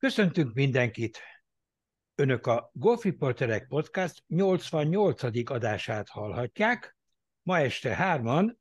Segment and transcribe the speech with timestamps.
[0.00, 1.18] Köszöntünk mindenkit!
[2.14, 5.50] Önök a Golf Reporterek Podcast 88.
[5.50, 6.96] adását hallhatják.
[7.42, 8.58] Ma este hárman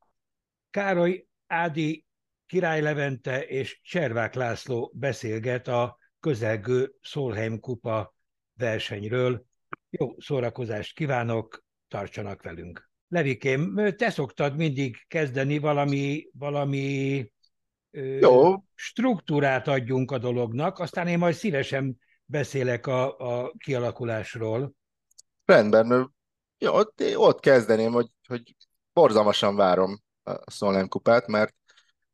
[0.69, 2.05] Károly Ádi,
[2.45, 8.15] Király Levente és Cservák László beszélget a közelgő Solheim kupa
[8.53, 9.45] versenyről.
[9.89, 12.89] Jó szórakozást kívánok, tartsanak velünk!
[13.07, 17.31] Levikém, te szoktad mindig kezdeni valami, valami
[17.91, 18.63] jó.
[18.75, 24.73] struktúrát adjunk a dolognak, aztán én majd szívesen beszélek a, a kialakulásról.
[25.45, 26.13] Rendben.
[26.57, 28.55] Jó, ott, ott kezdeném, hogy, hogy
[28.93, 31.55] borzalmasan várom a Szolnán kupát, mert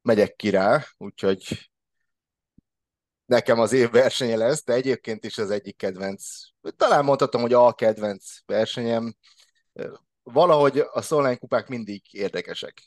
[0.01, 1.69] megyek ki rá, úgyhogy
[3.25, 6.23] nekem az év versenye lesz, de egyébként is az egyik kedvenc,
[6.75, 9.15] talán mondhatom, hogy a kedvenc versenyem.
[10.23, 12.81] Valahogy a Szolnán kupák mindig érdekesek.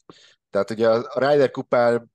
[0.50, 2.10] Tehát ugye a Ryder kupán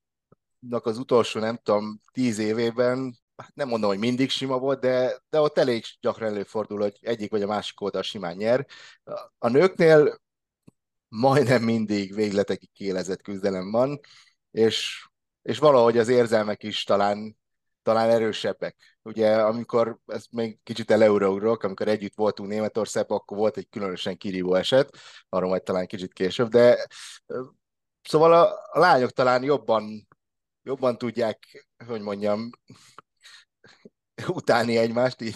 [0.70, 5.40] az utolsó, nem tudom, tíz évében, hát nem mondom, hogy mindig sima volt, de, de
[5.40, 8.66] ott elég gyakran előfordul, hogy egyik vagy a másik oldal simán nyer.
[9.38, 10.22] A nőknél
[11.08, 14.00] majdnem mindig végletekig kélezett küzdelem van,
[14.52, 15.08] és,
[15.42, 17.38] és valahogy az érzelmek is talán,
[17.82, 18.98] talán erősebbek.
[19.02, 24.56] Ugye, amikor, ezt még kicsit eleurógrok, amikor együtt voltunk Németországban, akkor volt egy különösen kirívó
[24.56, 24.98] eset,
[25.30, 26.88] arról majd talán kicsit később, de
[28.04, 30.08] Szóval a, a lányok talán jobban
[30.64, 32.50] jobban tudják, hogy mondjam,
[34.28, 35.36] utáni egymást, így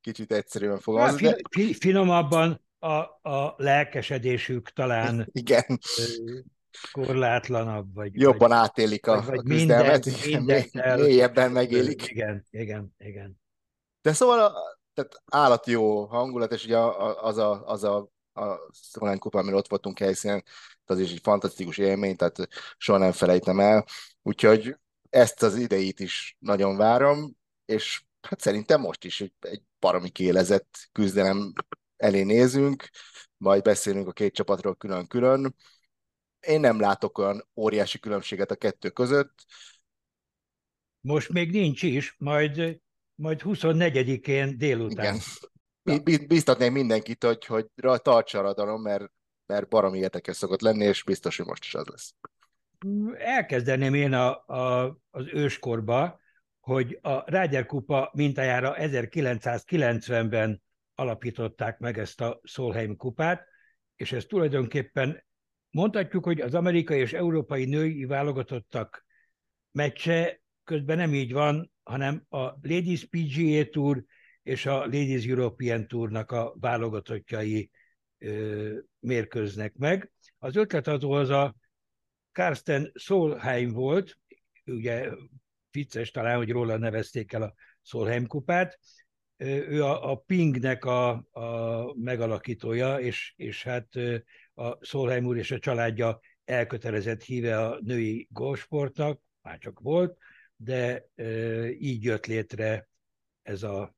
[0.00, 1.26] kicsit egyszerűen fogalmazni.
[1.26, 1.74] Hát, de...
[1.80, 5.78] Finomabban a, a lelkesedésük talán Igen.
[6.92, 7.94] korlátlanabb.
[7.94, 12.06] Vagy, Jobban vagy, átélik a, vagy, a küzdelmet, minden, minden mélyebben megélik.
[12.06, 13.40] Igen, igen, igen.
[14.02, 14.52] De szóval a,
[14.94, 19.68] tehát állat jó hangulat, és ugye az a, az a, a Szolán kupa, amiről ott
[19.68, 20.44] voltunk helyszínen,
[20.84, 23.84] az is egy fantasztikus élmény, tehát soha nem felejtem el.
[24.22, 24.76] Úgyhogy
[25.10, 30.88] ezt az idejét is nagyon várom, és hát szerintem most is egy, egy baromi kélezett
[30.92, 31.52] küzdelem
[31.96, 32.88] elé nézünk,
[33.36, 35.54] majd beszélünk a két csapatról külön-külön.
[36.40, 39.44] Én nem látok olyan óriási különbséget a kettő között.
[41.00, 42.80] Most még nincs is, majd,
[43.14, 45.14] majd 24-én délután.
[45.14, 45.20] Igen.
[46.26, 47.66] Biztatném mindenkit, hogy, hogy
[48.02, 49.10] tartsa a radaron, mert
[49.46, 52.14] mert baromi érdekes szokott lenni, és biztos, hogy most is az lesz.
[53.18, 56.20] Elkezdeném én a, a, az őskorba,
[56.60, 60.62] hogy a Ryder Kupa mintájára 1990-ben
[60.94, 63.46] alapították meg ezt a Solheim kupát,
[63.96, 65.24] és ez tulajdonképpen
[65.70, 69.04] mondhatjuk, hogy az amerikai és európai női válogatottak
[69.72, 74.04] meccse közben nem így van, hanem a Ladies PGA Tour
[74.46, 77.70] és a Ladies European Tournak a válogatottjai
[78.98, 80.12] mérkőznek meg.
[80.38, 81.54] Az ötletadó az a
[82.32, 84.18] Karsten Solheim volt,
[84.64, 85.10] ugye
[85.70, 88.78] vicces talán, hogy róla nevezték el a Solheim kupát,
[89.36, 93.88] ő a, a Pingnek a, a megalakítója, és, és hát
[94.54, 100.18] a Solheim úr és a családja elkötelezett híve a női golfsportnak, már csak volt,
[100.56, 101.08] de
[101.78, 102.88] így jött létre
[103.42, 103.95] ez a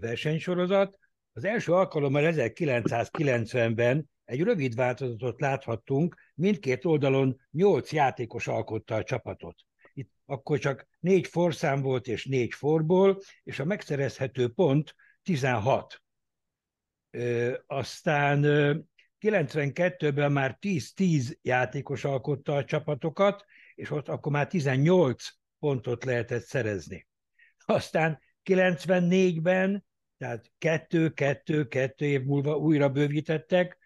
[0.00, 0.98] versenysorozat.
[1.32, 9.56] Az első alkalommal 1990-ben egy rövid változatot láthattunk, mindkét oldalon nyolc játékos alkotta a csapatot.
[9.92, 16.02] Itt akkor csak négy forszám volt és négy forból, és a megszerezhető pont 16.
[17.10, 18.40] Ö, aztán
[19.20, 27.06] 92-ben már 10-10 játékos alkotta a csapatokat, és ott akkor már 18 pontot lehetett szerezni.
[27.64, 29.86] Aztán 94-ben
[30.18, 33.78] tehát kettő-kettő-kettő év múlva újra bővítettek,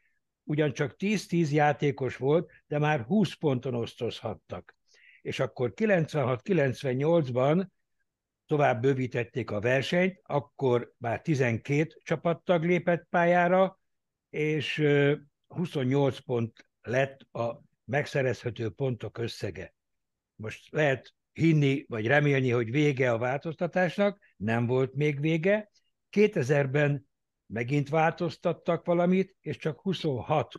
[0.45, 4.77] ugyancsak 10-10 játékos volt, de már 20 ponton osztozhattak.
[5.23, 7.67] És akkor 96-98-ban
[8.47, 13.81] tovább bővítették a versenyt, akkor már 12 csapattag lépett pályára,
[14.31, 14.85] és
[15.47, 19.75] 28 pont lett a megszerezhető pontok összege.
[20.35, 25.71] Most lehet hinni vagy remélni, hogy vége a változtatásnak, nem volt még vége,
[26.11, 27.09] 2000-ben
[27.47, 30.55] megint változtattak valamit, és csak 26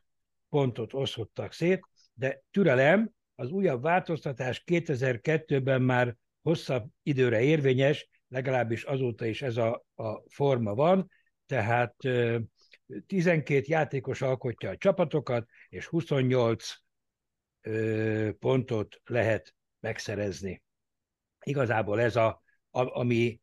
[0.49, 1.81] pontot osztottak szét,
[2.13, 9.85] de türelem, az újabb változtatás 2002-ben már hosszabb időre érvényes, legalábbis azóta is ez a,
[9.95, 11.09] a forma van,
[11.45, 11.95] tehát
[13.07, 16.69] 12 játékos alkotja a csapatokat, és 28
[18.39, 20.61] pontot lehet megszerezni.
[21.43, 23.39] Igazából ez a, a ami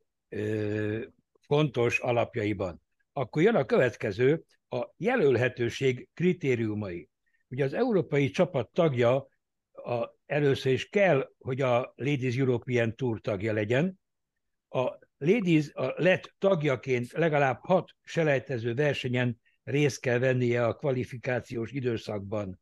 [1.40, 2.82] fontos alapjaiban.
[3.12, 7.08] Akkor jön a következő, a jelölhetőség kritériumai.
[7.48, 9.28] Ugye az európai csapat tagja
[9.72, 13.98] a, először is kell, hogy a Ladies European Tour tagja legyen,
[14.68, 22.60] A Ladies a lett tagjaként legalább hat selejtező versenyen részt kell vennie a kvalifikációs időszakban,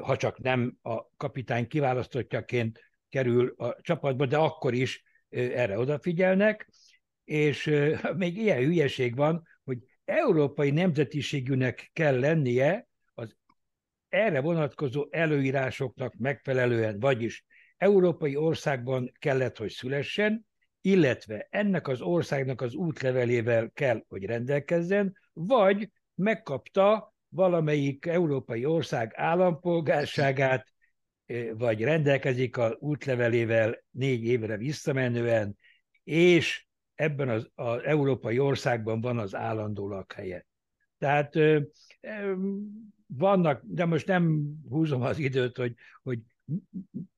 [0.00, 6.68] ha csak nem a kapitány kiválasztottjaként kerül a csapatba, de akkor is erre odafigyelnek,
[7.24, 7.64] és
[8.16, 13.36] még ilyen hülyeség van, hogy európai nemzetiségűnek kell lennie az
[14.08, 17.44] erre vonatkozó előírásoknak megfelelően, vagyis
[17.76, 20.46] európai országban kellett, hogy szülessen,
[20.80, 30.72] illetve ennek az országnak az útlevelével kell, hogy rendelkezzen, vagy megkapta valamelyik európai ország állampolgárságát,
[31.54, 35.58] vagy rendelkezik az útlevelével négy évre visszamenően,
[36.04, 40.46] és ebben az, az európai országban van az állandó lakhelye.
[40.98, 41.34] Tehát
[43.06, 46.18] vannak, de most nem húzom az időt, hogy, hogy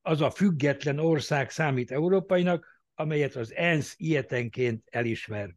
[0.02, 5.54] az a független ország számít európainak, amelyet az ENSZ ilyetenként elismer.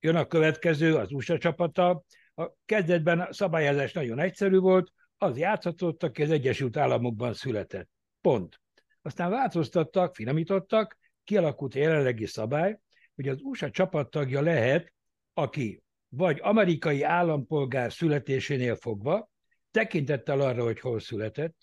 [0.00, 2.04] Jön a következő, az USA csapata.
[2.34, 7.88] A kezdetben a szabályozás nagyon egyszerű volt, az játszhatott, aki az Egyesült Államokban született.
[8.20, 8.60] Pont.
[9.02, 12.78] Aztán változtattak, finomítottak, kialakult a jelenlegi szabály,
[13.14, 14.92] hogy az USA csapattagja lehet,
[15.34, 19.30] aki vagy amerikai állampolgár születésénél fogva,
[19.70, 21.56] tekintettel arra, hogy hol született,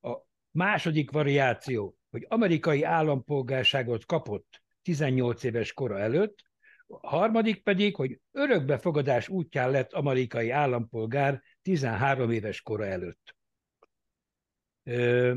[0.00, 0.16] a
[0.50, 6.38] második variáció, hogy amerikai állampolgárságot kapott 18 éves kora előtt,
[6.86, 13.36] a harmadik pedig, hogy örökbefogadás útján lett amerikai állampolgár 13 éves kora előtt.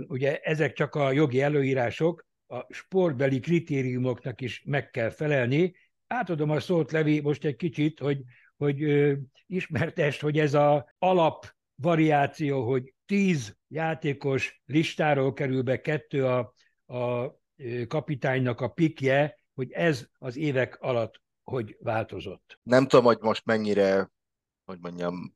[0.08, 5.75] Ugye ezek csak a jogi előírások, a sportbeli kritériumoknak is meg kell felelni.
[6.08, 8.22] Átadom a szót, Levi, most egy kicsit, hogy,
[8.58, 8.86] hogy
[9.48, 16.54] ismertest, hogy ez a alap variáció, hogy tíz játékos listáról kerül be kettő a,
[16.86, 17.36] a
[17.88, 22.60] kapitánynak a pikje, hogy ez az évek alatt hogy változott.
[22.64, 24.12] Nem tudom, hogy most mennyire,
[24.66, 25.36] hogy mondjam,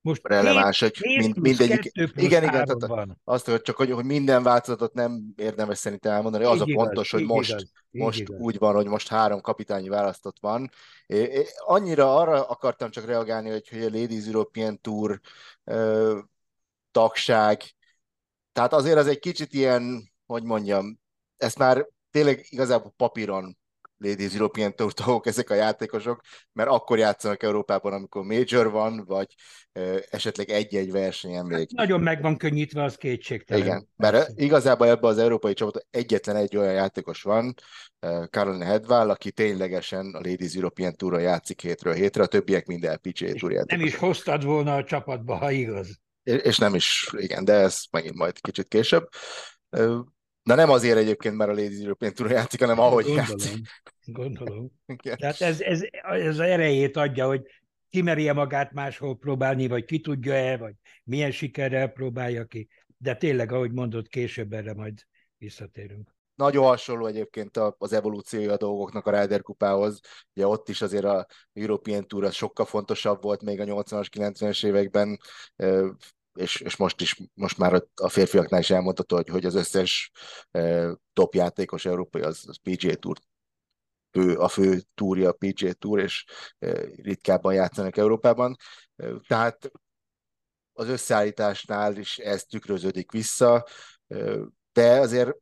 [0.00, 1.90] most releváns, hogy mind, mindegyik.
[1.94, 3.20] Igen, igen, tehát van.
[3.24, 6.84] azt, hogy csak hogy, hogy minden változatot nem érdemes szerintem elmondani, az így a igaz,
[6.84, 8.40] pontos, hogy most, igaz, most igaz.
[8.40, 10.70] úgy van, hogy most három kapitányi választott van.
[11.06, 15.20] É, é, annyira arra akartam csak reagálni, hogy, hogy a Ladies European Tour
[15.64, 16.18] ö,
[16.90, 17.62] tagság,
[18.52, 21.00] tehát azért az egy kicsit ilyen, hogy mondjam,
[21.36, 23.59] ezt már tényleg igazából papíron
[24.04, 26.20] Ladies European Tour tagok ezek a játékosok,
[26.52, 29.34] mert akkor játszanak Európában, amikor Major van, vagy
[29.74, 31.58] uh, esetleg egy-egy versenyen még.
[31.58, 33.64] Hát nagyon meg van könnyítve, az kétségtelen.
[33.64, 37.54] Igen, mert igazából ebben az európai csapat egyetlen egy olyan játékos van,
[38.30, 43.32] Caroline Hedvál, aki ténylegesen a Ladies European Touron játszik hétről hétre, a többiek minden PGA
[43.32, 43.78] Tour játékos.
[43.78, 46.00] Nem is hoztad volna a csapatba, ha igaz.
[46.22, 49.08] És nem is, igen, de ez megint majd kicsit később.
[50.42, 53.66] Na nem azért egyébként, mert a Ladies European Tour játszik, hanem ahogy gondolom, játszik.
[54.04, 54.70] Gondolom.
[54.86, 55.16] Igen.
[55.18, 57.42] Tehát ez, ez, ez az erejét adja, hogy
[57.90, 62.68] kimerje magát máshol próbálni, vagy ki tudja-e, vagy milyen sikerrel próbálja ki.
[62.96, 64.94] De tényleg, ahogy mondod, később erre majd
[65.38, 66.14] visszatérünk.
[66.34, 70.00] Nagyon hasonló egyébként az evolúciója a dolgoknak a Ryder kupához.
[70.34, 74.66] Ugye ott is azért a European Tour az sokkal fontosabb volt még a 80-as, 90-es
[74.66, 75.18] években
[76.34, 80.10] és, és most is, most már a férfiaknál is elmondható, hogy, hogy az összes
[80.50, 83.18] eh, top játékos európai az, az PGA Tour
[84.12, 86.24] fő, a fő túrja a PGA Tour, és
[86.58, 88.56] eh, ritkábban játszanak Európában.
[88.96, 89.70] Eh, tehát
[90.72, 93.66] az összeállításnál is ez tükröződik vissza,
[94.72, 95.36] de azért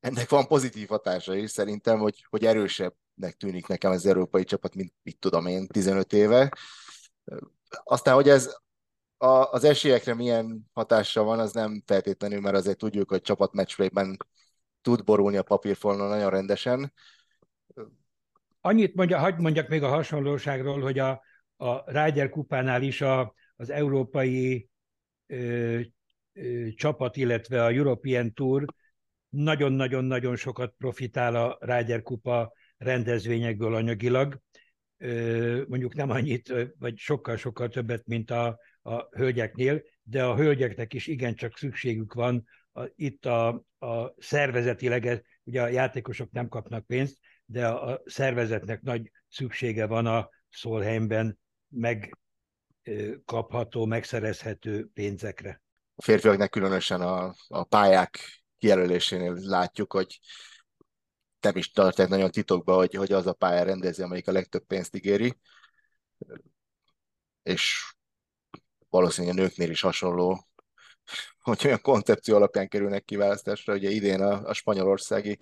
[0.00, 4.92] ennek van pozitív hatása is szerintem, hogy, hogy erősebbnek tűnik nekem az európai csapat, mint
[5.02, 6.52] mit tudom én, 15 éve.
[7.68, 8.56] Aztán, hogy ez
[9.22, 14.16] a, az esélyekre milyen hatással van, az nem feltétlenül, mert azért tudjuk, hogy csapat matchplay-ben
[14.82, 16.92] tud borulni a papírforma nagyon rendesen.
[18.60, 21.22] Annyit mondja, hagyd mondjak még a hasonlóságról, hogy a,
[21.56, 24.68] a Ryder kupánál is a, az európai
[25.26, 25.80] ö,
[26.32, 28.64] ö, csapat, illetve a European Tour
[29.28, 34.40] nagyon-nagyon-nagyon sokat profitál a Ryder kupa rendezvényekből anyagilag.
[34.98, 41.06] Ö, mondjuk nem annyit, vagy sokkal-sokkal többet, mint a, a hölgyeknél, de a hölgyeknek is
[41.06, 47.68] igencsak szükségük van a, itt a, a szervezetileg, ugye a játékosok nem kapnak pénzt, de
[47.68, 55.62] a, szervezetnek nagy szüksége van a Szolheimben megkapható, megszerezhető pénzekre.
[55.94, 58.18] A férfiaknak különösen a, a pályák
[58.58, 60.20] kijelölésénél látjuk, hogy
[61.40, 64.94] nem is tartják nagyon titokba, hogy, hogy az a pálya rendezi, amelyik a legtöbb pénzt
[64.94, 65.38] ígéri.
[67.42, 67.94] És
[68.90, 70.44] valószínűleg a nőknél is hasonló
[71.42, 73.74] hogy olyan koncepció alapján kerülnek kiválasztásra.
[73.74, 75.38] Ugye idén a, a spanyolországi,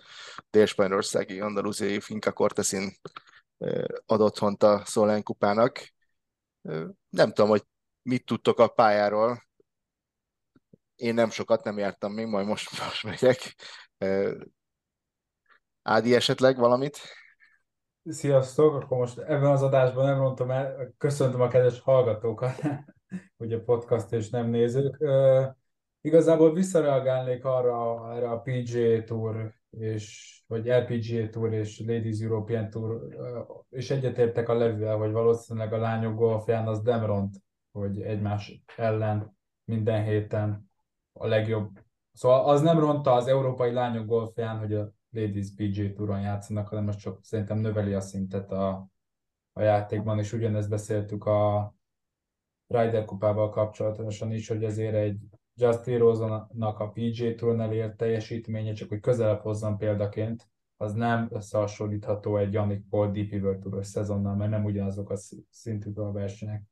[0.51, 2.93] dél-spanyolországi, andalúziai Finca Cortesin
[4.07, 5.93] ad otthont a Szolán kupának.
[7.09, 7.63] Nem tudom, hogy
[8.03, 9.43] mit tudtok a pályáról.
[10.97, 13.55] Én nem sokat nem jártam még, majd most, most megyek.
[15.83, 16.99] Ádi esetleg valamit?
[18.05, 18.75] Sziasztok!
[18.75, 22.61] Akkor most ebben az adásban nem rontom el, köszöntöm a kedves hallgatókat,
[23.37, 25.05] ugye podcast és nem nézők.
[26.01, 33.09] Igazából visszareagálnék arra, erre a PGA Tour, és, vagy LPGA Tour és Ladies European Tour,
[33.71, 37.37] és egyetértek a levűvel, hogy valószínűleg a lányok golfján az nem ront,
[37.73, 40.71] hogy egymás ellen minden héten
[41.13, 41.71] a legjobb.
[42.13, 46.85] Szóval az nem ronta az európai lányok golfján, hogy a Ladies PG Touron játszanak, hanem
[46.85, 48.89] most csak szerintem növeli a szintet a,
[49.53, 51.73] a játékban, és ugyanezt beszéltük a
[52.69, 55.19] Ryder kupával kapcsolatosan is, hogy azért egy
[55.55, 62.37] Justin Rose-nak a PG Touron elért teljesítménye, csak hogy közelebb hozzam példaként, az nem összehasonlítható
[62.37, 65.17] egy Yannick Paul DP World Tour szezonnal, mert nem ugyanazok a
[65.51, 66.63] szintű a versenyek.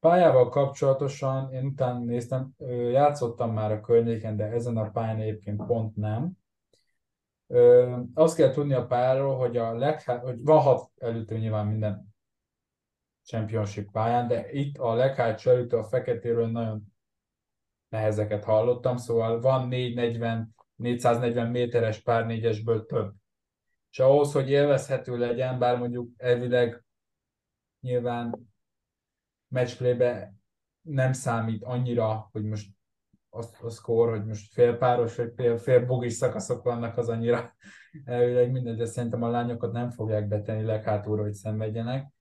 [0.00, 2.50] Pályával kapcsolatosan én utána néztem,
[2.90, 6.32] játszottam már a környéken, de ezen a pályán egyébként pont nem.
[7.46, 10.18] Ö, azt kell tudni a pályáról, hogy, a leghá...
[10.18, 12.05] hogy van hat előtő nyilván minden
[13.26, 16.82] championship pályán, de itt a leghátsó előtő a feketéről nagyon
[17.88, 23.14] nehezeket hallottam, szóval van 440, 440 méteres pár négyesből több.
[23.90, 26.84] És ahhoz, hogy élvezhető legyen, bár mondjuk elvileg
[27.80, 28.48] nyilván
[29.48, 30.34] matchplaybe
[30.80, 32.70] nem számít annyira, hogy most
[33.30, 37.54] az, a score, hogy most félpáros vagy fél, fél bogis szakaszok vannak, az annyira
[38.04, 42.14] elvileg mindegy, de szerintem a lányokat nem fogják betenni leghátulra, hogy szenvedjenek.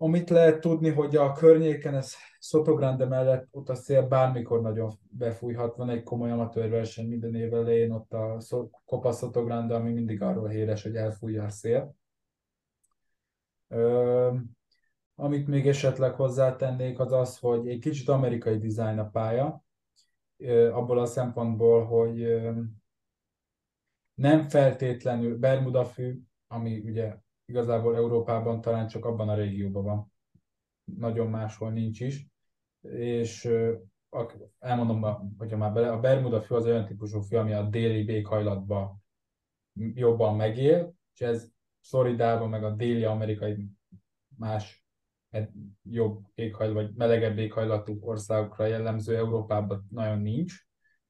[0.00, 5.76] Amit lehet tudni, hogy a környéken ez Sotogrande mellett ott a szél bármikor nagyon befújhat.
[5.76, 8.40] Van egy komoly amatőrverseny minden év elején, ott a
[8.84, 11.94] Copa Sotogrande, ami mindig arról híres, hogy elfújja a szél.
[13.68, 14.34] Ö,
[15.14, 19.64] amit még esetleg hozzátennék, az az, hogy egy kicsit amerikai dizájn a pálya,
[20.72, 22.42] abból a szempontból, hogy
[24.14, 27.16] nem feltétlenül Bermuda fű, ami ugye
[27.48, 30.12] igazából Európában talán csak abban a régióban van,
[30.84, 32.26] nagyon máshol nincs is,
[32.90, 33.50] és
[34.58, 39.02] elmondom, hogyha már bele, a Bermuda fű az olyan típusú fű, ami a déli békhajlatban
[39.94, 41.50] jobban megél, és ez
[41.80, 43.70] Floridában, meg a déli amerikai
[44.36, 44.84] más
[45.82, 50.67] jobb éghajlat, vagy melegebb éghajlatú országokra jellemző Európában nagyon nincs.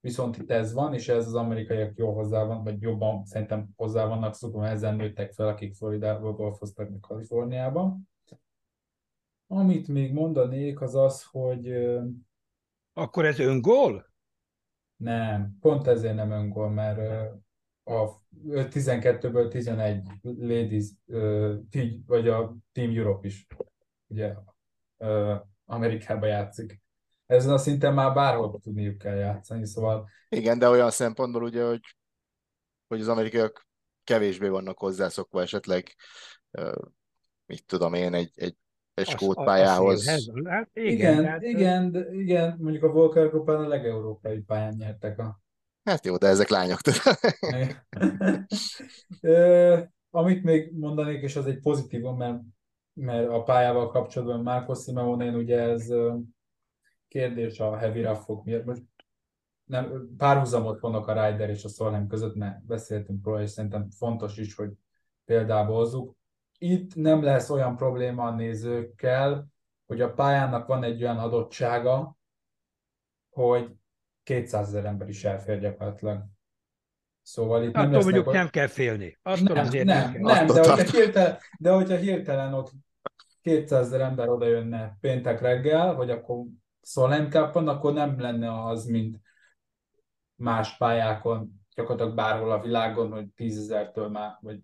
[0.08, 4.06] Viszont itt ez van, és ez az amerikaiak jól hozzá van, vagy jobban szerintem hozzá
[4.06, 8.08] vannak szokva, ezen nőttek fel, akik Floridából golfoztak meg Kaliforniában.
[9.46, 11.72] Amit még mondanék, az az, hogy...
[12.92, 14.06] Akkor ez öngól?
[14.96, 17.30] Nem, pont ezért nem öngól, mert
[17.84, 20.90] a 12-ből 11 ladies,
[22.06, 23.46] vagy a Team Europe is
[24.06, 24.34] ugye
[25.64, 26.82] Amerikába játszik.
[27.28, 30.08] Ezen a szinten már bárhol tudniuk kell játszani, szóval...
[30.28, 31.80] Igen, de olyan szempontból ugye, hogy,
[32.88, 33.68] hogy az amerikaiak
[34.04, 35.94] kevésbé vannak hozzászokva esetleg,
[37.46, 38.56] mit tudom én, egy, egy,
[38.94, 40.08] egy skót pályához.
[40.44, 45.18] Hát igen, igen, hát, igen, de, igen, mondjuk a Volker Kupán a legeurópai pályán nyertek
[45.18, 45.40] a...
[45.84, 46.80] Hát jó, de ezek lányok.
[50.10, 52.40] Amit még mondanék, és az egy pozitívum, mert
[53.00, 55.88] mert a pályával kapcsolatban Márko Simeone, ugye ez
[57.08, 58.64] kérdés a heavy raffok miatt.
[58.64, 58.82] Most
[59.64, 64.36] nem, párhuzamot vannak a Rider és a Solheim között, mert beszéltünk róla, és szerintem fontos
[64.36, 64.72] is, hogy
[65.24, 66.16] példába hozzuk.
[66.58, 69.46] Itt nem lesz olyan probléma a nézőkkel,
[69.86, 72.16] hogy a pályának van egy olyan adottsága,
[73.30, 73.72] hogy
[74.22, 76.24] 200 ezer ember is elfér gyakorlatilag.
[77.22, 78.34] Szóval itt nem mondjuk hogy...
[78.34, 79.18] nem kell félni.
[79.22, 82.70] Attól nem, azért nem, nem, nem de, hogyha hirtelen, de hogyha hirtelen ott
[83.42, 86.44] 200 ezer ember oda jönne péntek reggel, vagy akkor
[86.88, 89.20] Solheim cup akkor nem lenne az, mint
[90.34, 94.58] más pályákon, gyakorlatilag bárhol a világon, hogy 10 ezertől már, vagy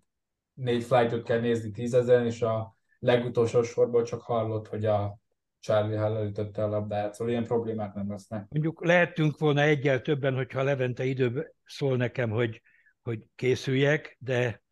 [0.53, 5.17] négy flightot kell nézni 10 ezeren, és a legutolsó sorból csak hallott, hogy a
[5.59, 8.45] Charlie Hall elütötte a labdát, szóval ilyen problémák nem lesznek.
[8.49, 12.61] Mondjuk lehetünk volna egyel többen, hogyha Levente időben szól nekem, hogy,
[13.01, 14.63] hogy készüljek, de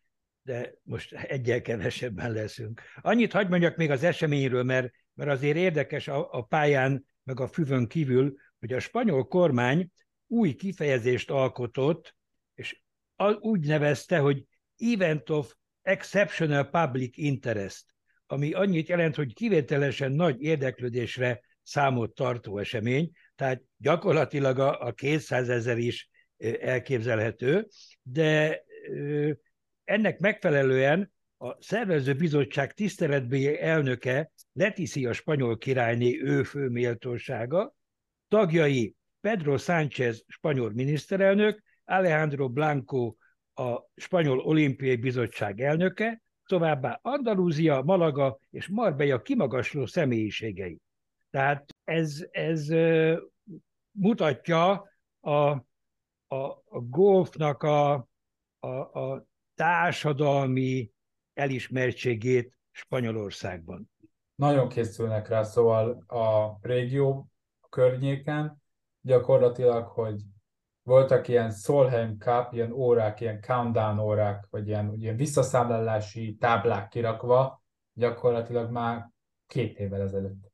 [0.44, 2.80] de most egyel kevesebben leszünk.
[3.00, 7.46] Annyit hagyd mondjak még az eseményről, mert, mert azért érdekes a, a pályán, meg a
[7.46, 9.90] füvön kívül, hogy a spanyol kormány
[10.26, 12.16] új kifejezést alkotott,
[12.54, 12.82] és
[13.40, 14.44] úgy nevezte, hogy
[14.76, 17.84] Event of Exceptional Public Interest,
[18.26, 23.10] ami annyit jelent, hogy kivételesen nagy érdeklődésre számot tartó esemény.
[23.34, 26.10] tehát gyakorlatilag a, a 200 ezer is
[26.60, 27.68] elképzelhető,
[28.02, 28.62] de
[29.84, 31.12] ennek megfelelően
[31.44, 37.74] a szervező bizottság tiszteletbeli elnöke Leticia spanyol királyné ő fő méltósága,
[38.28, 43.14] tagjai Pedro Sánchez spanyol miniszterelnök, Alejandro Blanco
[43.54, 50.80] a spanyol olimpiai bizottság elnöke, továbbá Andalúzia, Malaga és Marbella kimagasló személyiségei.
[51.30, 52.68] Tehát ez, ez
[53.90, 55.64] mutatja a, a,
[56.64, 58.08] a golfnak a,
[58.58, 60.92] a, a társadalmi
[61.34, 63.90] elismertségét Spanyolországban.
[64.34, 67.28] Nagyon készülnek rá, szóval a régió
[67.68, 68.62] környéken
[69.00, 70.22] gyakorlatilag, hogy
[70.82, 77.62] voltak ilyen Solheim Cup, ilyen órák, ilyen countdown órák, vagy ilyen, ilyen visszaszámlálási táblák kirakva,
[77.92, 79.10] gyakorlatilag már
[79.46, 80.52] két évvel ezelőtt.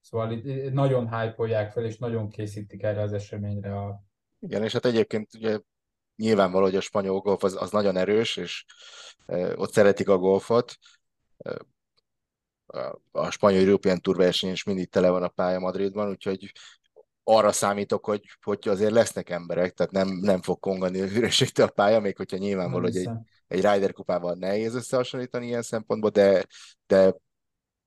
[0.00, 4.02] Szóval itt nagyon hype fel, és nagyon készítik erre az eseményre a...
[4.38, 5.58] Igen, és hát egyébként ugye
[6.16, 8.64] nyilvánvaló, hogy a spanyol golf az, az nagyon erős, és
[9.54, 10.76] ott szeretik a golfot.
[13.12, 16.52] A, spanyol European Tour verseny is mindig tele van a pálya Madridban, úgyhogy
[17.24, 21.70] arra számítok, hogy, hogy azért lesznek emberek, tehát nem, nem fog kongani a ürességtől a
[21.70, 23.08] pálya, még hogyha nyilvánvaló, hogy egy,
[23.48, 26.46] egy Ryder kupával nehéz összehasonlítani ilyen szempontból, de,
[26.86, 27.14] de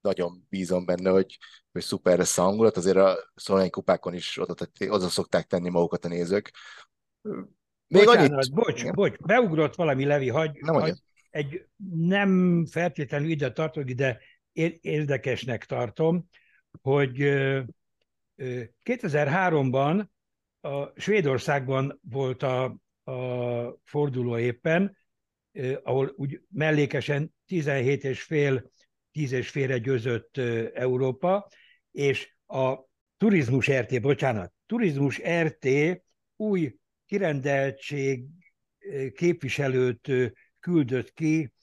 [0.01, 1.37] nagyon bízom benne, hogy,
[1.71, 6.05] hogy szuper lesz a hangulat, azért a szolányi kupákon is oda, oda szokták tenni magukat
[6.05, 6.51] a nézők.
[7.89, 8.53] Még Bocsánat, annyit...
[8.53, 8.93] bocs, Igen.
[8.95, 11.65] bocs, beugrott valami, Levi, hagy, nem hagy egy
[11.95, 14.19] nem feltétlenül ide tartok, de
[14.81, 16.29] érdekesnek tartom,
[16.81, 17.15] hogy
[18.83, 20.05] 2003-ban
[20.61, 22.63] a Svédországban volt a,
[23.03, 24.97] a forduló éppen,
[25.83, 28.71] ahol úgy mellékesen 17 és fél,
[29.11, 30.37] 10 és félre győzött
[30.73, 31.47] Európa,
[31.91, 32.75] és a
[33.17, 35.67] turizmus RT, bocsánat, turizmus RT
[36.35, 36.78] új
[37.09, 38.23] kirendeltség
[39.13, 40.11] képviselőt
[40.59, 41.53] küldött ki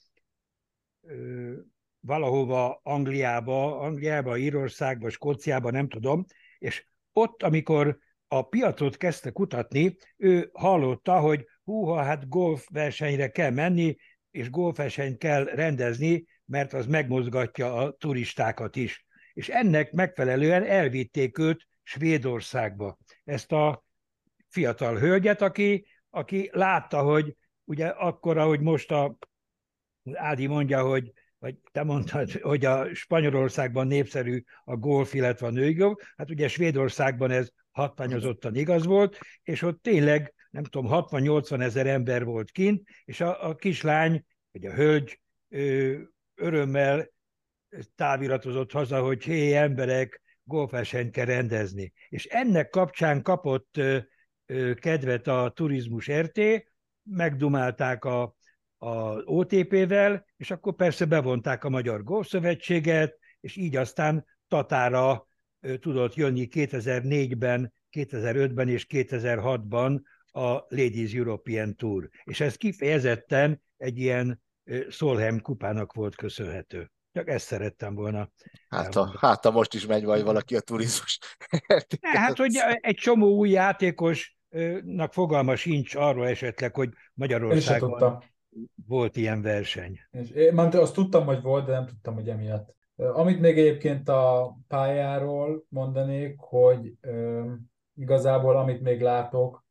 [1.99, 6.25] valahova Angliába, Angliába, Írországba, Skóciába, nem tudom,
[6.57, 13.95] és ott, amikor a piacot kezdte kutatni, ő hallotta, hogy húha, hát golfversenyre kell menni,
[14.31, 19.05] és golfversenyt kell rendezni, mert az megmozgatja a turistákat is.
[19.33, 22.97] És ennek megfelelően elvitték őt Svédországba.
[23.23, 23.85] Ezt a
[24.57, 29.17] fiatal hölgyet, aki, aki látta, hogy ugye akkor, ahogy most a
[30.13, 35.73] Ádi mondja, hogy vagy te mondtad, hogy a Spanyolországban népszerű a golf, illetve a női
[35.73, 41.87] golf, hát ugye Svédországban ez hatványozottan igaz volt, és ott tényleg, nem tudom, 60-80 ezer
[41.87, 45.97] ember volt kint, és a, a kislány, vagy a hölgy ö,
[46.35, 47.09] örömmel
[47.95, 51.93] táviratozott haza, hogy hé, emberek, golfversenyt kell rendezni.
[52.09, 53.79] És ennek kapcsán kapott
[54.79, 56.39] kedvet a turizmus RT,
[57.03, 58.35] megdumálták a
[58.77, 65.27] az OTP-vel, és akkor persze bevonták a Magyar Golfszövetséget, és így aztán Tatára
[65.79, 72.09] tudott jönni 2004-ben, 2005-ben és 2006-ban a Ladies European Tour.
[72.23, 74.41] És ez kifejezetten egy ilyen
[74.89, 76.91] Solheim kupának volt köszönhető.
[77.13, 78.31] Csak ezt szerettem volna.
[78.69, 81.19] Hát a, hát a most is megy vagy valaki a turizmus.
[82.01, 83.49] hát, hogy egy csomó új
[84.85, 88.23] játékosnak fogalma sincs arról esetleg, hogy Magyarországon
[88.87, 89.99] volt ilyen verseny.
[90.11, 92.75] És én már azt tudtam, hogy volt, de nem tudtam, hogy emiatt.
[92.95, 97.51] Amit még egyébként a pályáról mondanék, hogy ö,
[97.95, 99.65] igazából amit még látok,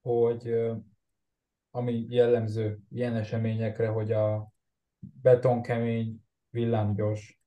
[0.00, 0.74] hogy ö,
[1.70, 4.52] ami jellemző ilyen eseményekre, hogy a
[5.22, 7.40] betonkemény, villámgyors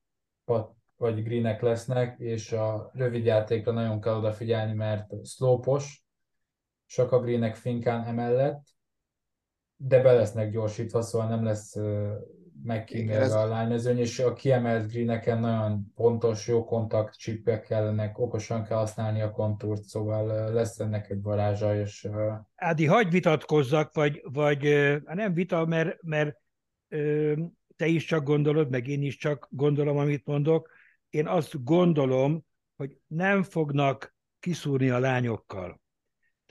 [0.45, 6.00] pat vagy greenek lesznek, és a rövid játékra nagyon kell odafigyelni, mert szlópos,
[6.93, 8.67] csak a greenek finkán emellett,
[9.75, 11.75] de be lesznek gyorsítva, szóval nem lesz
[12.63, 18.77] megkímélve a lánymezőny, és a kiemelt greeneken nagyon pontos, jó kontakt csippek kellenek, okosan kell
[18.77, 22.07] használni a kontúrt, szóval lesz ennek egy varázsa, és...
[22.55, 24.65] Ádi, hagyj vitatkozzak, vagy, vagy
[25.05, 26.37] hát nem vita, mert, mert
[27.75, 30.69] te is csak gondolod, meg én is csak gondolom, amit mondok.
[31.09, 35.80] Én azt gondolom, hogy nem fognak kiszúrni a lányokkal.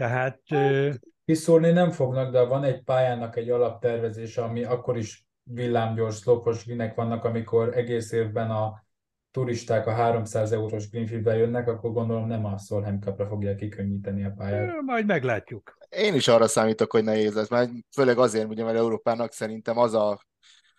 [0.01, 0.41] Tehát...
[0.47, 6.65] Hát, Kiszúrni nem fognak, de van egy pályának egy alaptervezése, ami akkor is villámgyors, szlopos
[6.65, 8.85] greenek vannak, amikor egész évben a
[9.31, 14.33] turisták a 300 eurós greenfield jönnek, akkor gondolom nem a Solheim Cupra fogják kikönnyíteni a
[14.37, 14.81] pályát.
[14.81, 15.79] Majd meglátjuk.
[15.89, 19.95] Én is arra számítok, hogy nehéz lesz, mert főleg azért, ugye, mert Európának szerintem az
[19.95, 20.21] a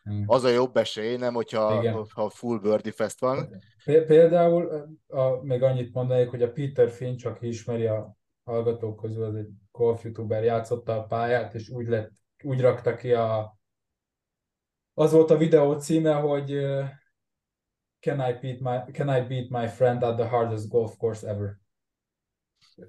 [0.04, 0.24] hmm.
[0.28, 3.64] az a jobb esély, nem hogyha ha full birdie fest van.
[3.86, 8.20] Például a, még annyit mondanék, hogy a Peter Finch, aki ismeri a
[8.52, 12.12] hallgatók közül, az egy golf youtuber játszotta a pályát, és úgy, lett,
[12.44, 13.60] úgy rakta ki a
[14.94, 16.50] az volt a videó címe, hogy
[18.00, 21.60] can, I beat my, can I beat my friend at the hardest golf course ever?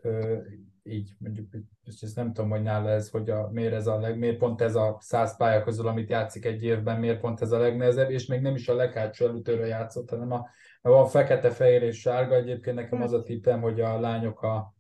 [0.03, 0.39] Uh,
[0.83, 4.19] így mondjuk, és ezt nem tudom, hogy nála ez, hogy a, miért, ez a leg,
[4.19, 7.59] miért pont ez a száz pálya közül, amit játszik egy évben, miért pont ez a
[7.59, 10.49] legnehezebb, és még nem is a leghátsó előtőre játszott, hanem a,
[10.81, 12.35] a van fekete, fehér és sárga.
[12.35, 14.75] Egyébként nekem az a tippem, hogy a lányok a,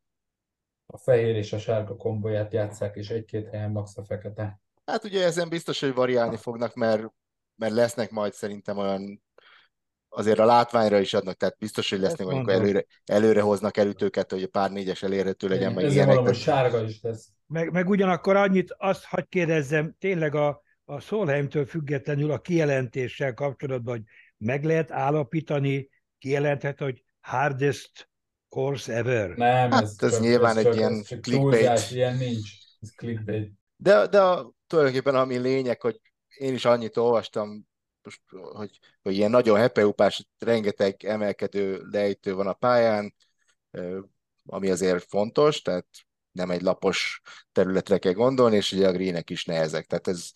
[0.92, 4.60] a fehér és a sárga kombóját játszák, és egy-két helyen max a fekete.
[4.84, 7.02] Hát ugye ezen biztos, hogy variálni fognak, mert,
[7.56, 9.22] mert lesznek majd szerintem olyan
[10.08, 14.42] azért a látványra is adnak, tehát biztos, hogy lesznek mondjuk előre, előre hoznak elütőket, hogy
[14.42, 16.16] a pár négyes elérhető legyen, Igen, meg ilyenek.
[16.16, 16.34] Tehát...
[16.34, 17.28] sárga is lesz.
[17.46, 23.94] Meg, meg ugyanakkor annyit azt hagy kérdezzem, tényleg a, a Solheimtől függetlenül a kijelentéssel kapcsolatban,
[23.94, 24.04] hogy
[24.36, 28.10] meg lehet állapítani, kijelenthet, hogy hardest
[28.52, 29.30] course ever.
[29.36, 31.90] Nem, hát ez, ez nyilván ez egy csak, ilyen clickbait.
[31.90, 32.50] ilyen nincs.
[32.80, 33.52] Ez clickbait.
[33.76, 36.00] De, de a, tulajdonképpen ami lényeg, hogy
[36.36, 37.66] én is annyit olvastam,
[38.30, 43.14] hogy, hogy ilyen nagyon hepeupás, rengeteg emelkedő lejtő van a pályán,
[44.44, 45.86] ami azért fontos, tehát
[46.32, 47.20] nem egy lapos
[47.52, 49.86] területre kell gondolni, és ugye a greenek is nehezek.
[49.86, 50.30] Tehát ez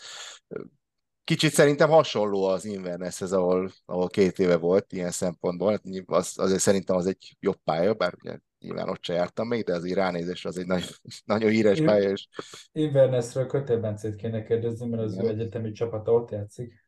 [1.26, 5.80] kicsit szerintem hasonló az Invernesshez, ahol, ahol két éve volt ilyen szempontból.
[6.06, 9.74] Az, azért szerintem az egy jobb pálya, bár ugye nyilván ott se jártam még, de
[9.74, 10.88] az ránézés az egy nagyon,
[11.24, 12.10] nagyon híres pálya.
[12.10, 12.28] És...
[12.72, 15.24] Invernessről Kötélbencét kéne kérdezni, mert az Igen.
[15.24, 16.84] ő egyetemi csapata ott játszik.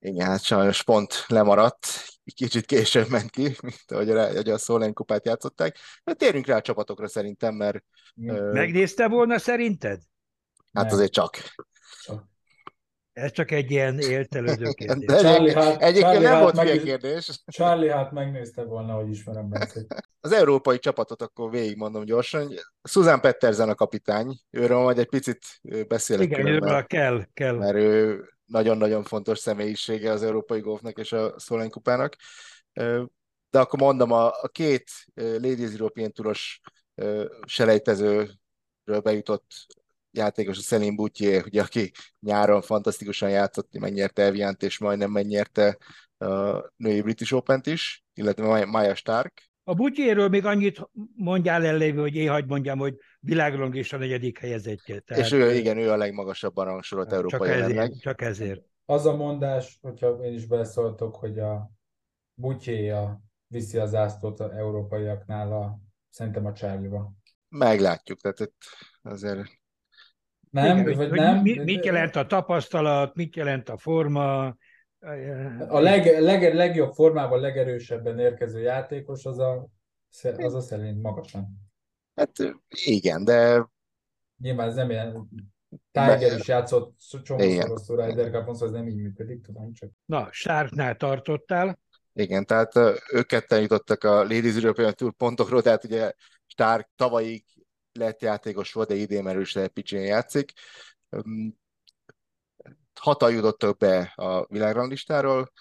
[0.00, 1.86] Igen, hát sajnos pont lemaradt,
[2.34, 5.76] kicsit később ment ki, mint ahogy a, ahogy a Szolén kupát játszották.
[6.04, 7.84] De térjünk rá a csapatokra szerintem, mert...
[8.52, 10.00] Megnézte volna szerinted?
[10.72, 10.94] Hát Nem.
[10.94, 11.38] azért csak.
[13.18, 15.06] Ez csak egy ilyen éltelődő kérdés.
[15.06, 17.42] De Charlie hát, egyébként Charlie nem hát volt meg, kérdés.
[17.46, 19.94] Charlie hát megnézte volna, hogy ismerem Bencét.
[20.20, 22.54] Az európai csapatot akkor végigmondom gyorsan.
[22.82, 25.38] Susan Pettersen a kapitány, őről majd egy picit
[25.88, 26.24] beszélek.
[26.24, 27.56] Igen, őről kell, kell.
[27.56, 32.16] Mert ő nagyon-nagyon fontos személyisége az európai golfnak és a Szolén kupának.
[33.50, 36.60] De akkor mondom, a, a két Ladies European Touros
[37.46, 39.46] selejtezőről bejutott
[40.10, 45.78] játékos, a Szelim Butye, ugye, aki nyáron fantasztikusan játszott, megnyerte Eviant, és majdnem megnyerte
[46.18, 49.46] a női British Open-t is, illetve Maya Stark.
[49.64, 54.38] A Butyéről még annyit mondjál ellévő, hogy én hagyd mondjam, hogy világrang is a negyedik
[54.38, 55.00] helyezettje.
[55.00, 58.62] Tehát, és ő, igen, ő a legmagasabban rangsorolt európai csak ezért, csak ezért.
[58.84, 61.70] Az a mondás, hogyha én is beszóltok, hogy a
[62.34, 67.12] Butyéja viszi az zászlót az európaiaknál, a, szerintem a Csárliba.
[67.48, 68.56] Meglátjuk, tehát itt
[69.02, 69.57] azért
[70.50, 71.42] nem, Igen, vagy nem.
[71.42, 74.46] Mi, mit jelent a tapasztalat, mit jelent a forma?
[75.68, 79.68] A leg, leg, legjobb formában, legerősebben érkező játékos az a,
[80.36, 81.70] az a szerint magasan.
[82.14, 82.32] Hát
[82.68, 83.68] igen, de...
[84.38, 85.28] Nyilván ez nem ilyen...
[85.90, 89.90] Tiger is játszott csomószor a Ryder Cup-on, szóval ez nem így működik, tudom csak.
[90.04, 91.78] Na, Sárknál tartottál.
[92.12, 92.72] Igen, tehát
[93.12, 96.12] ők ketten jutottak a Ladies European Tour pontokról, tehát ugye
[96.46, 97.44] Stark tavalyig
[97.98, 100.52] lett játékos volt, de idén erősen picsén játszik.
[103.00, 105.52] Hatan jutottak be a világranglistáról,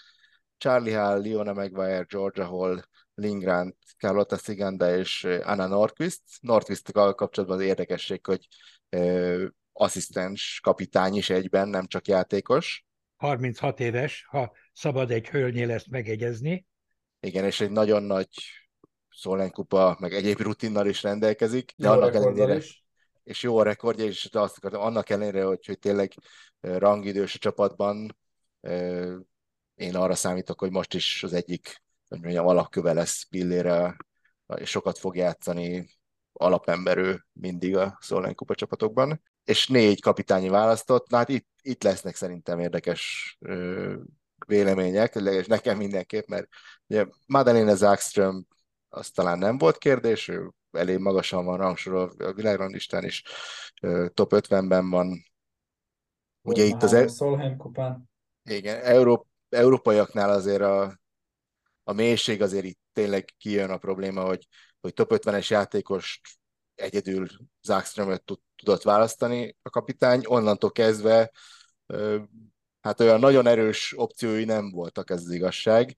[0.57, 2.81] Charlie Hall, Leona Maguire, Georgia Hall,
[3.13, 6.21] Lingrand, Carlotta Siganda és Anna Norquist.
[6.41, 8.47] Norquist kapcsolatban az érdekesség, hogy
[8.89, 12.85] ö, asszisztens kapitány is egyben, nem csak játékos.
[13.15, 16.65] 36 éves, ha szabad egy hölgynél ezt megegyezni.
[17.19, 18.29] Igen, és egy nagyon nagy
[19.17, 22.85] Szolán kupa, meg egyéb rutinnal is rendelkezik, de jó annak ellenére is.
[23.23, 26.13] és jó a rekordja, és azt akartam, annak ellenére, hogy, hogy tényleg
[26.59, 28.17] rangidős a csapatban,
[29.75, 33.97] én arra számítok, hogy most is az egyik, hogy mondjam, alakköve lesz Pillére,
[34.55, 35.89] és sokat fog játszani
[36.33, 39.21] alapemberő mindig a Szolán kupa csapatokban.
[39.43, 43.37] És négy kapitányi választott, na hát itt, itt lesznek szerintem érdekes
[44.47, 46.47] vélemények, és nekem mindenképp, mert
[46.87, 48.47] ugye Madeleine Zagström
[48.89, 53.23] az talán nem volt kérdés, ő elég magasan van rangsorolva a világrangistán is,
[54.13, 55.25] top 50-ben van.
[56.41, 56.93] Ugye itt az...
[56.93, 58.09] E- Szolheim kupán.
[58.43, 59.27] Igen, Euró...
[59.49, 60.99] európaiaknál azért a,
[61.83, 64.47] a mélység azért itt tényleg kijön a probléma, hogy,
[64.79, 66.21] hogy top 50-es játékost
[66.75, 67.27] egyedül
[67.61, 68.23] Zagströmöt
[68.55, 71.31] tudott választani a kapitány, onnantól kezdve
[72.81, 75.95] hát olyan nagyon erős opciói nem voltak, ez az igazság,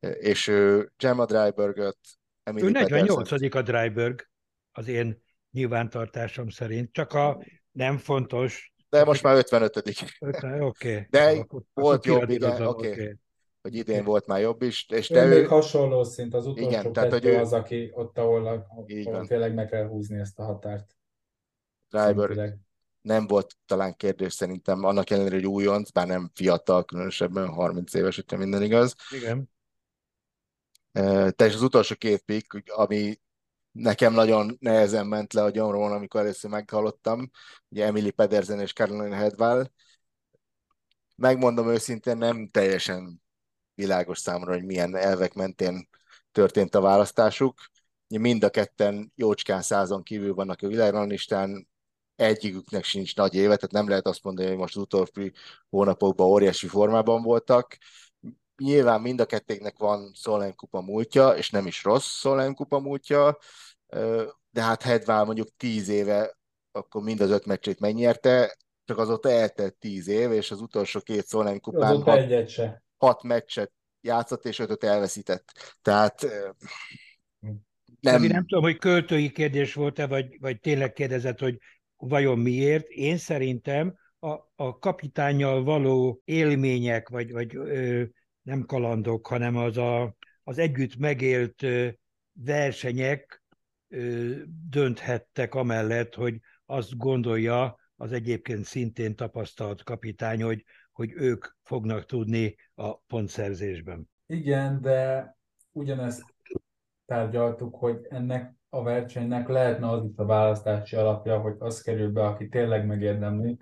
[0.00, 1.98] és ő Gemma Drybergöt
[2.42, 4.28] Emily ő 48 a Dryberg,
[4.72, 10.60] az én nyilvántartásom szerint, csak a nem fontos, De most már 55 Oké.
[10.60, 11.06] Okay.
[11.10, 12.66] De akkor, volt akkor jobb, igen, oké.
[12.66, 12.90] Okay.
[12.90, 13.16] Okay.
[13.62, 14.06] Hogy idén okay.
[14.06, 14.86] volt már jobb is.
[14.88, 17.38] És te ő még hasonló szint, az utolsó igen, tehát, hogy ő...
[17.38, 20.96] az, aki ott, ahol, ahol tényleg meg kell húzni ezt a határt.
[21.88, 22.58] Driver
[23.02, 28.14] nem volt talán kérdés szerintem, annak ellenére, hogy újonc, bár nem fiatal, különösebben 30 éves,
[28.14, 28.94] hogyha minden igaz.
[29.10, 29.50] Igen.
[30.92, 33.20] Te és az utolsó két pick, ami
[33.70, 37.30] nekem nagyon nehezen ment le a gyomron, amikor először meghallottam,
[37.68, 39.70] ugye Emily Pedersen és Caroline Hedwall.
[41.16, 43.22] Megmondom őszintén, nem teljesen
[43.74, 45.88] világos számomra, hogy milyen elvek mentén
[46.32, 47.60] történt a választásuk.
[48.08, 51.68] Mind a ketten jócskán százon kívül vannak a világranglistán,
[52.16, 55.32] egyiküknek sincs nagy éve, tehát nem lehet azt mondani, hogy most az utóbbi
[55.70, 57.76] hónapokban óriási formában voltak.
[58.56, 63.38] Nyilván mind a kettéknek van Solheim kupa múltja, és nem is rossz Solheim kupa múltja,
[64.50, 66.38] de hát Hedvál mondjuk tíz éve,
[66.72, 71.28] akkor mind az öt meccsét megnyerte, csak azóta eltelt tíz év, és az utolsó két
[71.28, 72.50] Solheim kupán hat,
[72.96, 75.76] hat meccset játszott, és ötöt elveszített.
[75.82, 76.26] Tehát
[78.00, 78.22] nem...
[78.22, 81.58] nem tudom, hogy költői kérdés volt-e, vagy, vagy tényleg kérdezett, hogy
[81.96, 82.88] vajon miért?
[82.88, 88.02] Én szerintem a, a kapitányjal való élmények, vagy, vagy ö,
[88.42, 91.66] nem kalandok, hanem az a, az együtt megélt
[92.32, 93.42] versenyek
[94.68, 102.56] dönthettek amellett, hogy azt gondolja az egyébként szintén tapasztalt kapitány, hogy, hogy ők fognak tudni
[102.74, 104.10] a pontszerzésben.
[104.26, 105.30] Igen, de
[105.72, 106.24] ugyanezt
[107.06, 112.24] tárgyaltuk, hogy ennek a versenynek lehetne az itt a választási alapja, hogy az kerül be,
[112.24, 113.58] aki tényleg megérdemli,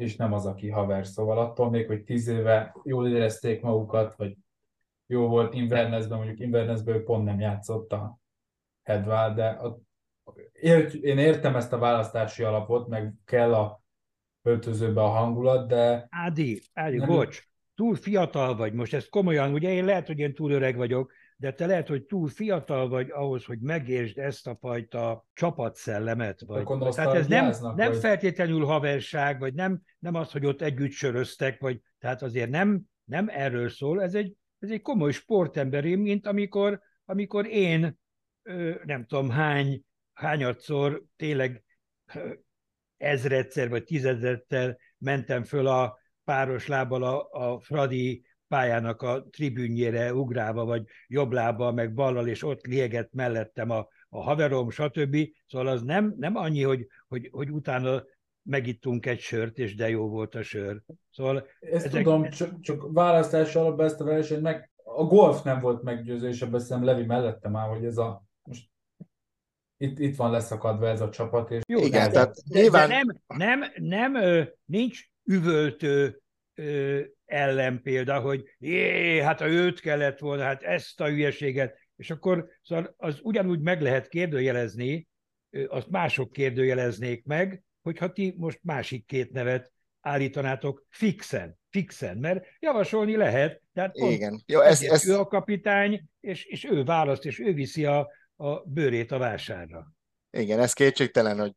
[0.00, 1.06] és nem az, aki haver.
[1.06, 4.36] Szóval attól még, hogy tíz éve jól érezték magukat, vagy
[5.06, 8.18] jó volt Invernessben, mondjuk Invernessben ő pont nem játszott a
[8.82, 9.80] Hedvál, de a,
[10.52, 13.82] ért, én értem ezt a választási alapot, meg kell a
[14.42, 16.06] öltözőbe a hangulat, de...
[16.10, 17.08] Ádi, Ádi, nem...
[17.08, 17.42] bocs,
[17.74, 21.52] túl fiatal vagy most, ez komolyan, ugye én lehet, hogy én túl öreg vagyok, de
[21.52, 26.40] te lehet, hogy túl fiatal vagy ahhoz, hogy megértsd ezt a fajta csapatszellemet.
[26.40, 26.66] Vagy.
[26.94, 27.98] Tehát ez nem, nem vagy...
[27.98, 33.28] feltétlenül haverság, vagy nem, nem az, hogy ott együtt söröztek, vagy tehát azért nem, nem
[33.28, 37.98] erről szól, ez egy, ez egy komoly sportemberi, mint amikor, amikor én
[38.84, 41.64] nem tudom hány, hányadszor tényleg
[42.96, 50.64] ezredszer vagy tízezettel mentem föl a páros lábbal a, a Fradi pályának a tribünjére ugrálva,
[50.64, 55.16] vagy jobb lába, meg ballal, és ott liegett mellettem a, a haverom, stb.
[55.46, 58.02] Szóval az nem, nem annyi, hogy, hogy, hogy utána
[58.42, 60.80] megittunk egy sört, és de jó volt a sör.
[61.10, 62.02] Szóval ezt ezek...
[62.02, 66.42] tudom, csak, csak választás alapban ezt a versenyt meg a golf nem volt meggyőző, és
[66.42, 68.70] ebben szerintem Levi mellette már, hogy ez a most
[69.76, 71.50] itt, itt van leszakadva ez a csapat.
[71.50, 71.62] És...
[71.68, 72.88] Jó, Igen, de, tehát de, nyilván...
[72.88, 76.20] de nem, nem, nem, nem, nincs üvöltő
[77.30, 82.94] ellenpélda, hogy jé, hát a őt kellett volna, hát ezt a hülyeséget, és akkor szóval
[82.96, 85.08] az ugyanúgy meg lehet kérdőjelezni,
[85.68, 93.16] azt mások kérdőjeleznék meg, hogyha ti most másik két nevet állítanátok fixen, fixen, mert javasolni
[93.16, 94.42] lehet, tehát Igen.
[94.46, 95.08] Jó, ez, ez...
[95.08, 99.92] ő a kapitány, és, és ő választ, és ő viszi a, a bőrét a vásárra.
[100.30, 101.54] Igen, ez kétségtelen, hogy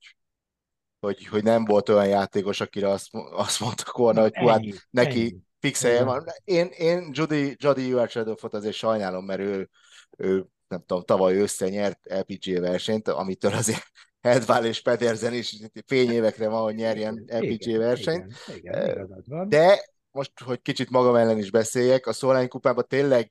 [1.04, 5.20] hogy, hogy nem volt olyan játékos, akire azt, azt mondtak volna, hogy hú, hát neki
[5.20, 5.38] ennyi.
[5.63, 6.26] Fixelje van.
[6.43, 9.69] Én, én Judy, Judy Uarchadovot azért sajnálom, mert ő,
[10.17, 13.84] ő nem tudom, tavaly össze nyert LPGA versenyt, amitől azért
[14.21, 18.34] Hedvál és Pedersen is fényévekre van, hogy nyerjen LPGA versenyt.
[18.56, 23.28] Igen, igen, De most, hogy kicsit magam ellen is beszéljek, a Szólány kupában tényleg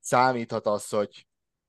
[0.00, 1.26] számíthat az, hogy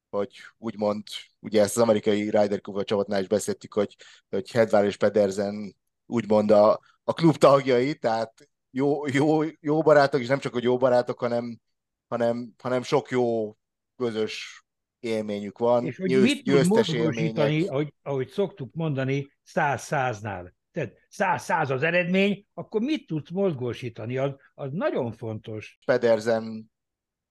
[0.10, 1.04] hogy úgymond,
[1.40, 3.96] ugye ezt az amerikai Ryder Cup csapatnál is beszéltük, hogy,
[4.30, 10.28] hogy Hedvár és Pedersen úgymond a, a klub tagjai, tehát jó, jó, jó barátok, és
[10.28, 11.60] nem csak, hogy jó barátok, hanem,
[12.08, 13.56] hanem, hanem sok jó
[13.96, 14.64] közös
[15.00, 15.86] élményük van.
[15.86, 17.70] És hogy Győz, mit győztes élmények.
[17.70, 20.54] Ahogy, ahogy szoktuk mondani, száz száznál.
[20.72, 24.18] Tehát száz száz az eredmény, akkor mit tudsz mozgósítani?
[24.18, 25.80] Az, az nagyon fontos.
[25.86, 26.72] Pedersen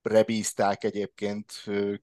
[0.01, 1.51] rebízták egyébként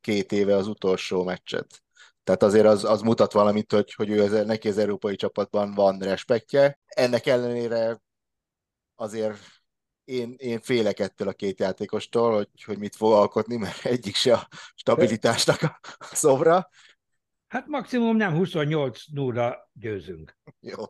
[0.00, 1.82] két éve az utolsó meccset.
[2.24, 5.98] Tehát azért az, az mutat valamit, hogy, hogy ő az, neki az európai csapatban van
[5.98, 6.78] respektje.
[6.86, 8.00] Ennek ellenére
[9.00, 9.38] azért
[10.04, 14.34] én, én félek ettől a két játékostól, hogy, hogy mit fog alkotni, mert egyik se
[14.34, 16.68] a stabilitásnak a szobra.
[17.46, 20.36] Hát maximum nem 28 0 győzünk.
[20.60, 20.84] Jó.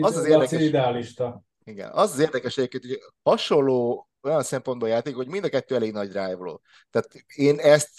[0.00, 1.44] Az az érdekes, idealista.
[1.64, 5.92] Igen, az az érdekes egyébként, hogy hasonló olyan szempontból játék, hogy mind a kettő elég
[5.92, 7.90] nagy drive Tehát én ezt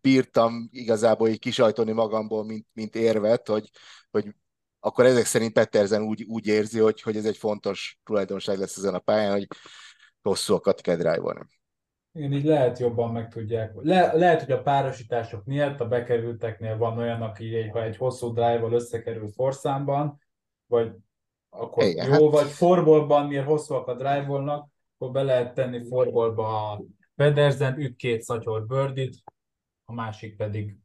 [0.00, 3.70] bírtam igazából így kisajtoni magamból, mint, mint érvet, hogy,
[4.10, 4.34] hogy
[4.84, 8.94] akkor ezek szerint Petterzen úgy, úgy érzi, hogy, hogy ez egy fontos tulajdonság lesz ezen
[8.94, 9.46] a pályán, hogy
[10.22, 11.46] hosszúakat kell drive
[12.16, 13.72] igen, így lehet jobban meg tudják.
[13.74, 18.72] Le, lehet, hogy a párosítások miatt a bekerülteknél van olyan, aki ha egy hosszú drive-val
[18.72, 20.20] összekerül forszámban,
[20.66, 20.92] vagy
[21.48, 22.40] akkor Igen, jó, hát...
[22.40, 26.82] vagy forbolban, miért hosszúak a drive-olnak, akkor be lehet tenni forbolba a
[27.14, 29.16] Pedersen, üt két szatyor birdit,
[29.84, 30.76] a másik pedig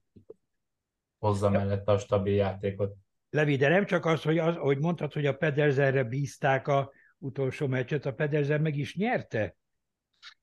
[1.19, 2.95] hozza mellette a stabil játékot.
[3.29, 7.67] Levi, de nem csak az, hogy, az, hogy mondtad, hogy a Pedersenre bízták a utolsó
[7.67, 9.57] meccset, a Pedersen meg is nyerte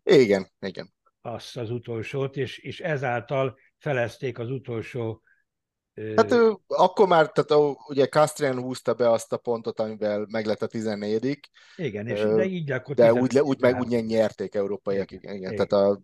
[0.04, 0.94] igen, igen.
[1.20, 5.20] Azt az utolsót, és, és ezáltal felezték az utolsó
[6.16, 10.62] Hát ő, akkor már, tehát ugye Castrian húzta be azt a pontot, amivel meg lett
[10.62, 11.40] a 14
[11.76, 15.34] Igen, és de így akkor De úgy, le, úgy meg úgy nyerték európaiak, igen.
[15.34, 15.52] igen.
[15.52, 15.66] igen.
[15.66, 16.00] Tehát a,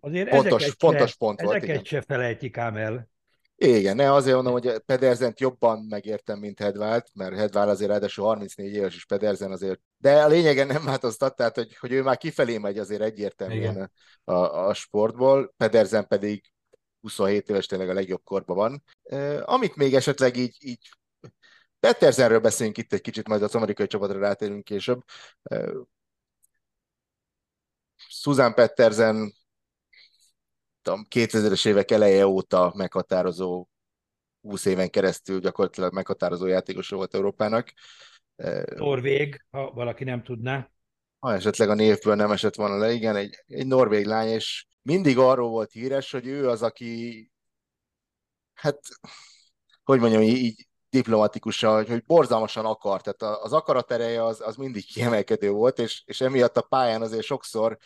[0.00, 1.56] Azért pontos, pontos se, pont volt.
[1.56, 1.84] Ezeket igen.
[1.84, 3.08] se felejtik ám el.
[3.56, 8.74] Igen, ne, azért mondom, hogy Pedersent jobban megértem, mint Hedvált, mert Hedvál azért ráadásul 34
[8.74, 12.58] éves, és Pedersen azért, de a lényegen nem változtat, tehát hogy, hogy ő már kifelé
[12.58, 13.90] megy azért egyértelműen
[14.24, 16.52] a, a, a sportból, Pedersen pedig
[17.00, 18.82] 27 éves tényleg a legjobb korban van.
[19.44, 20.88] Amit még esetleg így, így
[21.80, 25.02] Pettersenről beszélünk itt egy kicsit, majd az amerikai csapatra rátérünk később.
[27.96, 29.32] Susan Pettersen
[30.84, 33.66] tudom, 2000-es évek eleje óta meghatározó
[34.40, 37.72] 20 éven keresztül gyakorlatilag meghatározó játékos volt Európának.
[38.76, 40.70] Norvég, ha valaki nem tudná.
[41.18, 45.18] Ha esetleg a névből nem esett volna le, igen, egy, egy norvég lány, és mindig
[45.18, 47.30] arról volt híres, hogy ő az, aki
[48.54, 48.80] hát,
[49.84, 54.84] hogy mondjam, így diplomatikusan, hogy, hogy borzalmasan akar, tehát az akarat ereje az, az mindig
[54.84, 57.78] kiemelkedő volt, és, és emiatt a pályán azért sokszor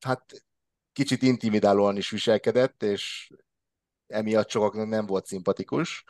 [0.00, 0.44] hát
[0.94, 3.30] kicsit intimidálóan is viselkedett, és
[4.06, 6.04] emiatt sokaknak nem volt szimpatikus.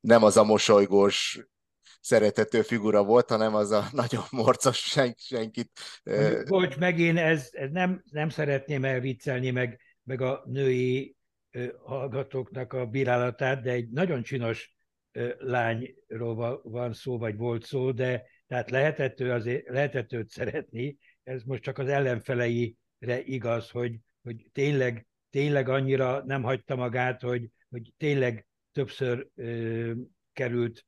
[0.00, 1.40] Nem az a mosolygós,
[2.06, 5.70] szeretető figura volt, hanem az a nagyon morcos sen, senkit.
[6.48, 11.16] Bocs, meg én ez, ez nem, nem szeretném elviccelni meg, meg a női
[11.84, 14.76] hallgatóknak a bírálatát, de egy nagyon csinos
[15.38, 21.42] lányról van szó, vagy volt szó, de tehát lehetett, ő azért, lehetett őt szeretni, ez
[21.42, 27.92] most csak az ellenfeleire igaz, hogy hogy tényleg, tényleg annyira nem hagyta magát, hogy, hogy
[27.96, 29.92] tényleg többször ö,
[30.32, 30.84] került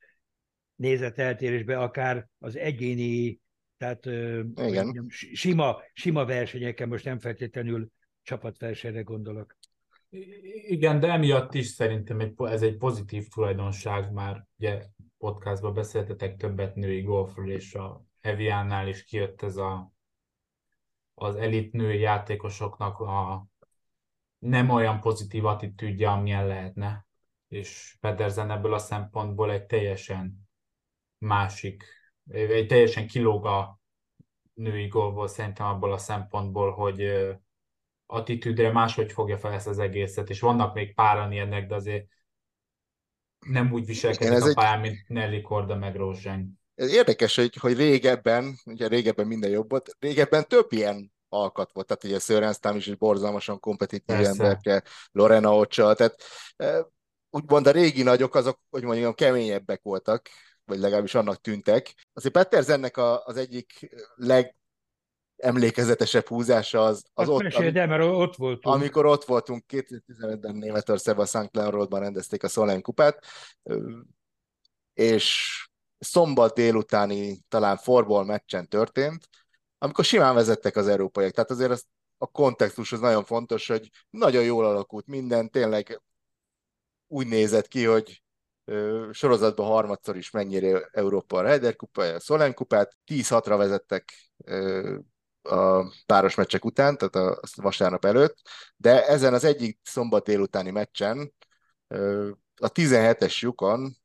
[0.74, 3.40] nézeteltérésbe, akár az egyéni,
[3.77, 4.85] tehát ö, Igen.
[4.85, 7.88] Mondjam, sima, sima versenyeken, most nem feltétlenül
[8.22, 9.57] csapatversenyre gondolok.
[10.68, 14.83] Igen, de emiatt is szerintem egy, ez egy pozitív tulajdonság, már ugye
[15.18, 19.92] podcastban beszéltetek többet női golfról, és a Heviannál is kijött ez a
[21.19, 23.47] az elit női játékosoknak a
[24.39, 27.07] nem olyan pozitív attitűdje, amilyen lehetne.
[27.49, 30.49] És Pedersen ebből a szempontból egy teljesen
[31.19, 31.85] másik,
[32.31, 33.81] egy teljesen kilóg a
[34.55, 37.29] női gólból szerintem abból a szempontból, hogy
[38.07, 42.07] attitűdre máshogy fogja fel ezt az egészet, és vannak még páran ilyenek, de azért
[43.39, 44.91] nem úgy viselkedik a pályán, egy...
[44.91, 46.58] mint Nelly Korda meg Rózsány.
[46.79, 51.87] Ez érdekes, hogy, hogy régebben, ugye régebben minden jobb volt, régebben több ilyen alkat volt,
[51.87, 56.23] tehát ugye Szörenztám is egy borzalmasan kompetitív emberke, Lorena Ocsa, tehát
[57.31, 60.29] úgymond a régi nagyok azok, hogy mondjam, keményebbek voltak,
[60.64, 61.95] vagy legalábbis annak tűntek.
[62.12, 64.57] Azért Pettersennek a, az egyik leg
[65.37, 68.75] emlékezetesebb húzása az, az ott, mesélj, de, mert ott voltunk.
[68.75, 71.51] amikor ott voltunk 2015-ben Németországban, St.
[71.53, 73.25] Roadban rendezték a Solheim kupát,
[74.95, 75.68] és
[75.99, 79.29] szombat délutáni talán forból meccsen történt,
[79.79, 81.33] amikor simán vezettek az európaiak.
[81.33, 81.85] Tehát azért az,
[82.19, 86.03] a kontextus az nagyon fontos, hogy nagyon jól alakult minden, tényleg
[87.07, 88.23] úgy nézett ki, hogy
[88.65, 94.13] ö, sorozatban harmadszor is mennyire Európa a Ryder kupa, a Solheim kupát, 10-6-ra vezettek
[95.43, 98.37] a páros meccsek után, tehát a, vasárnap előtt,
[98.77, 101.33] de ezen az egyik szombat délutáni meccsen
[102.57, 103.97] a 17-es lyukon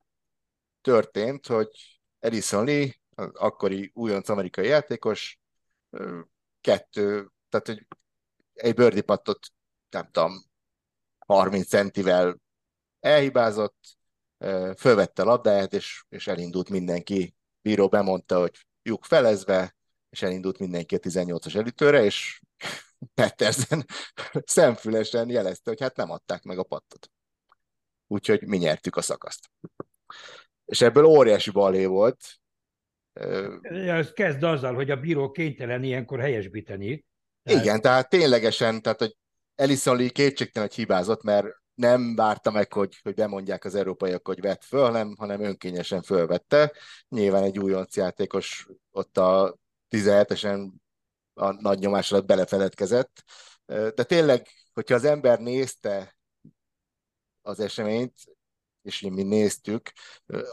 [0.83, 1.69] történt, hogy
[2.19, 5.39] Edison Lee, az akkori újonc amerikai játékos,
[6.61, 7.87] kettő, tehát hogy
[8.53, 9.47] egy birdie pattot,
[9.89, 10.43] nem tudom,
[11.25, 12.41] 30 centivel
[12.99, 13.97] elhibázott,
[14.77, 17.35] fölvette a labdáját, és, és elindult mindenki.
[17.61, 19.75] Bíró bemondta, hogy lyuk felezve,
[20.09, 22.41] és elindult mindenki a 18-as elütőre, és
[23.13, 23.85] Pettersen
[24.45, 27.11] szemfülesen jelezte, hogy hát nem adták meg a pattot.
[28.07, 29.49] Úgyhogy mi nyertük a szakaszt.
[30.65, 32.17] És ebből óriási balé volt,
[33.63, 37.05] ez kezd azzal, hogy a bíró kénytelen ilyenkor helyesbíteni.
[37.43, 37.63] Tehát...
[37.63, 39.15] Igen, tehát ténylegesen, tehát hogy
[39.55, 44.41] Ellison Lee kétségtelen, hogy hibázott, mert nem várta meg, hogy, hogy bemondják az európaiak, hogy
[44.41, 46.73] vett föl, hanem, hanem önkényesen fölvette.
[47.09, 49.57] Nyilván egy újonc játékos ott a
[49.89, 50.69] 17-esen
[51.33, 53.23] a nagy nyomás alatt belefeledkezett.
[53.65, 56.17] De tényleg, hogyha az ember nézte
[57.41, 58.13] az eseményt,
[58.83, 59.91] és mi néztük,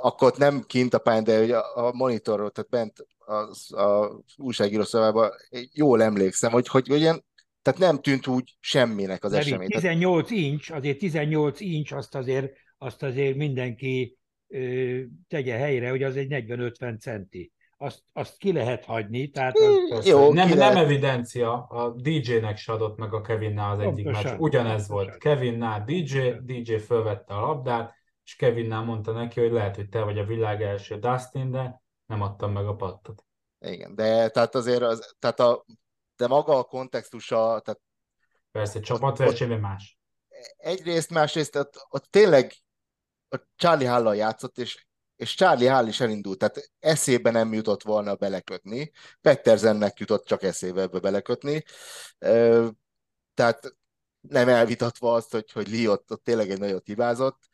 [0.01, 5.31] akkor nem kint a pályán, de a monitorról, tehát bent az, az újságíró szavában
[5.73, 7.25] jól emlékszem, hogy, hogy olyan
[7.63, 9.69] tehát nem tűnt úgy semminek az esemény.
[9.69, 14.19] 18 incs, azért 18 incs, azt azért, azt azért mindenki
[14.49, 17.53] ö, tegye helyre, hogy az egy 40-50 centi.
[17.77, 19.29] Azt, azt ki lehet hagyni.
[19.29, 19.57] Tehát
[19.91, 24.27] az, Jó, nem, nem evidencia, a DJ-nek se adott meg a Kevinnál az egyik meccs.
[24.39, 24.95] Ugyanez pontosan.
[24.95, 25.19] volt.
[25.19, 27.95] Kevinnál DJ, DJ fölvette a labdát,
[28.31, 32.23] és Kevinnál mondta neki, hogy lehet, hogy te vagy a világ első Dustin, de nem
[32.23, 33.25] adtam meg a pattot.
[33.59, 35.65] Igen, de tehát azért az, tehát a
[36.17, 37.61] de maga a kontextusa...
[37.65, 37.81] Tehát
[38.51, 39.99] Persze, csapatversenyben más.
[40.57, 42.53] Egyrészt, másrészt ott, ott tényleg
[43.29, 48.15] a Charlie hall játszott, és, és Charlie Hall is elindult, tehát eszébe nem jutott volna
[48.15, 48.93] belekötni.
[49.21, 51.63] Petterzennek jutott csak eszébe ebbe belekötni.
[53.35, 53.77] Tehát
[54.21, 57.50] nem elvitatva azt, hogy, hogy Lee ott, ott tényleg egy nagyot hibázott.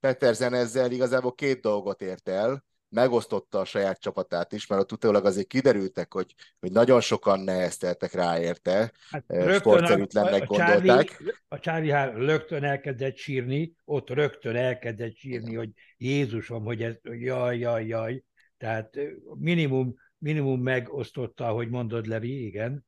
[0.00, 5.24] Petterzen ezzel igazából két dolgot ért el megosztotta a saját csapatát is, mert ott utólag
[5.24, 11.06] azért kiderültek, hogy, hogy nagyon sokan nehezteltek rá érte, hát sportszerűtlennek a, a gondolták.
[11.06, 17.58] Charlie, a Charlie rögtön elkezdett sírni, ott rögtön elkezdett sírni, hogy Jézusom, hogy ez, jaj,
[17.58, 18.22] jaj, jaj.
[18.56, 18.98] Tehát
[19.34, 22.86] minimum, minimum megosztotta, hogy mondod, Levi, igen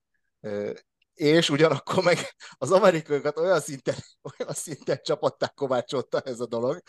[1.17, 2.19] és ugyanakkor meg
[2.59, 3.95] az amerikaiakat olyan szinten,
[4.39, 6.83] olyan szinten csapatták kovácsolta ez a dolog,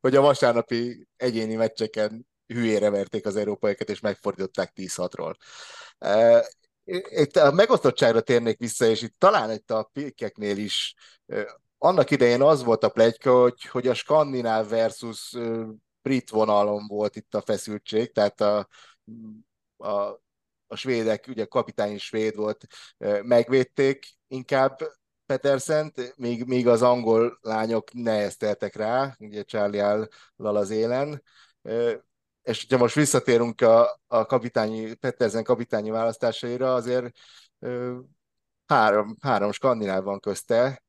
[0.00, 5.34] hogy a vasárnapi egyéni meccseken hülyére verték az európaiakat, és megfordították 10-6-ról.
[7.08, 10.94] Itt a megosztottságra térnék vissza, és itt talán itt a pikeknél is
[11.78, 15.34] annak idején az volt a plegyka, hogy, hogy a skandináv versus
[16.02, 18.68] brit vonalon volt itt a feszültség, tehát a,
[19.76, 20.20] a
[20.66, 22.66] a svédek, ugye kapitány svéd volt,
[23.22, 24.78] megvédték inkább
[25.26, 31.22] Petersent, míg, míg az angol lányok nehezteltek rá, ugye Charlie áll az élen.
[32.42, 37.16] És hogyha most visszatérünk a, a kapitányi, Petersen kapitányi választásaira, azért
[38.66, 40.82] három, három skandináv van közte.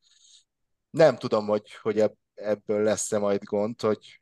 [0.90, 2.04] Nem tudom, hogy, hogy
[2.34, 4.22] ebből lesz-e majd gond, hogy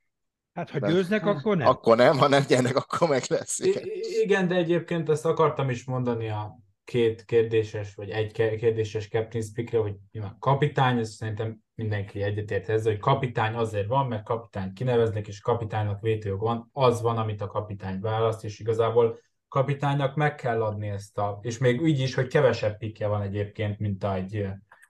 [0.56, 1.68] Hát, ha győznek, akkor nem.
[1.68, 3.60] Akkor nem, ha nem gyernek, akkor meg lesz.
[3.60, 3.84] Igen.
[4.24, 9.80] igen, de egyébként ezt akartam is mondani a két kérdéses, vagy egy kérdéses Captain Speakre,
[9.80, 15.28] hogy a kapitány, ez szerintem mindenki egyetért ezzel, hogy kapitány azért van, mert kapitány kineveznek,
[15.28, 20.64] és kapitánynak vétőjog van, az van, amit a kapitány választ, és igazából kapitánynak meg kell
[20.64, 24.48] adni ezt a, és még úgy is, hogy kevesebb pikje van egyébként, mint egy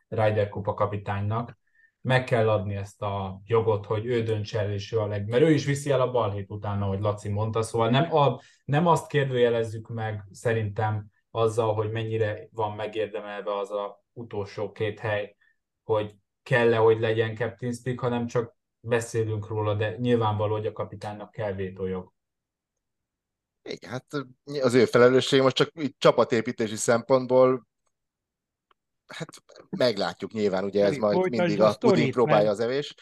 [0.07, 1.57] Ryder Kupa kapitánynak,
[2.05, 5.27] meg kell adni ezt a jogot, hogy ő döntse el, és ő a leg...
[5.27, 8.87] Mert ő is viszi el a balhét utána, ahogy Laci mondta, szóval nem, a, nem
[8.87, 15.35] azt kérdőjelezzük meg szerintem azzal, hogy mennyire van megérdemelve az a utolsó két hely,
[15.83, 21.31] hogy kell-e, hogy legyen Captain Speak, hanem csak beszélünk róla, de nyilvánvaló, hogy a kapitánynak
[21.31, 22.13] kell vétójog.
[23.63, 24.05] Igen, hát
[24.61, 27.67] az ő felelősség most csak csapatépítési szempontból
[29.07, 29.29] hát
[29.69, 32.95] meglátjuk nyilván, ugye ez majd Folytasd mindig a, a puding próbálja az evés.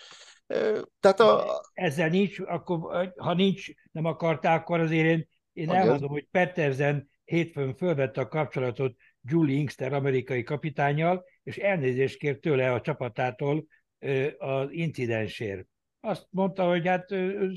[0.99, 1.61] Tehát a...
[1.73, 7.75] Ezzel nincs, akkor, ha nincs, nem akartál, akkor azért én, én elmondom, hogy Petersen hétfőn
[7.75, 13.65] fölvette a kapcsolatot Julie Inkster amerikai kapitányjal, és elnézést kért tőle a csapatától
[14.37, 15.67] az incidensért.
[15.99, 17.09] Azt mondta, hogy hát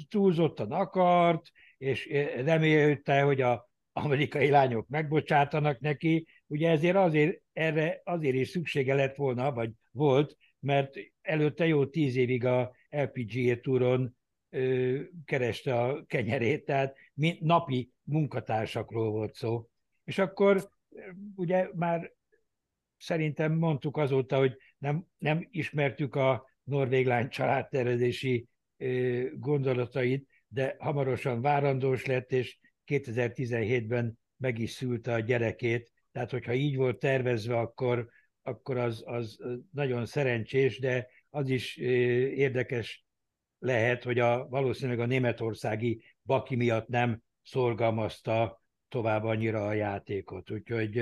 [0.09, 2.09] túlzottan akart, és
[2.45, 9.17] remélte, hogy a amerikai lányok megbocsátanak neki, ugye ezért azért, erre azért is szüksége lett
[9.17, 14.17] volna, vagy volt, mert előtte jó tíz évig a LPGA túron
[14.51, 16.97] ö, kereste a kenyerét, tehát
[17.39, 19.69] napi munkatársakról volt szó.
[20.05, 20.69] És akkor
[21.35, 22.13] ugye már
[22.97, 28.49] szerintem mondtuk azóta, hogy nem, nem ismertük a norvég lány családtervezési
[29.35, 36.77] gondolatait, de hamarosan várandós lett, és 2017-ben meg is szülte a gyerekét, tehát hogyha így
[36.77, 38.09] volt tervezve, akkor,
[38.43, 39.39] akkor az, az
[39.73, 43.07] nagyon szerencsés, de az is érdekes
[43.59, 50.51] lehet, hogy a, valószínűleg a németországi baki miatt nem szorgalmazta tovább annyira a játékot.
[50.51, 50.99] Úgyhogy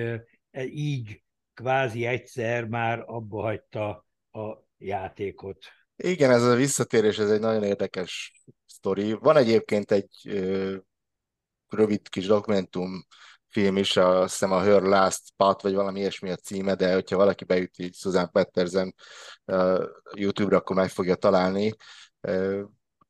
[0.50, 1.22] e, így
[1.54, 5.64] kvázi egyszer már abba hagyta a játékot.
[5.96, 8.32] Igen, ez a visszatérés, ez egy nagyon érdekes
[8.66, 9.12] sztori.
[9.12, 10.08] Van egyébként egy
[11.68, 13.06] rövid kis dokumentum
[13.54, 16.92] film is, a, azt hiszem a Her Last Pat, vagy valami ilyesmi a címe, de
[16.92, 18.94] hogyha valaki beüti Susan Pettersen
[19.44, 19.84] uh,
[20.14, 21.74] YouTube-ra, akkor meg fogja találni.
[22.28, 22.62] Uh,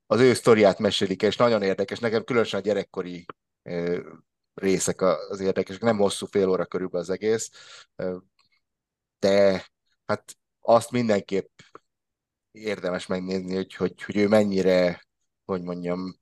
[0.07, 1.99] az ő sztoriát mesélik, és nagyon érdekes.
[1.99, 3.27] Nekem különösen a gyerekkori
[3.63, 3.99] uh,
[4.55, 7.51] részek az érdekesek, nem hosszú fél óra körülbelül az egész,
[9.19, 9.67] de
[10.07, 11.51] hát azt mindenképp
[12.51, 15.07] érdemes megnézni, hogy, hogy, hogy ő mennyire,
[15.45, 16.19] hogy mondjam,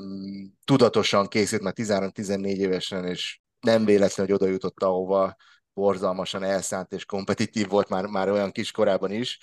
[0.00, 5.36] mm, tudatosan készült már 13-14 évesen, és nem véletlen, hogy oda jutott, ahova
[5.72, 9.38] borzalmasan elszánt és kompetitív volt már, már olyan kiskorában is,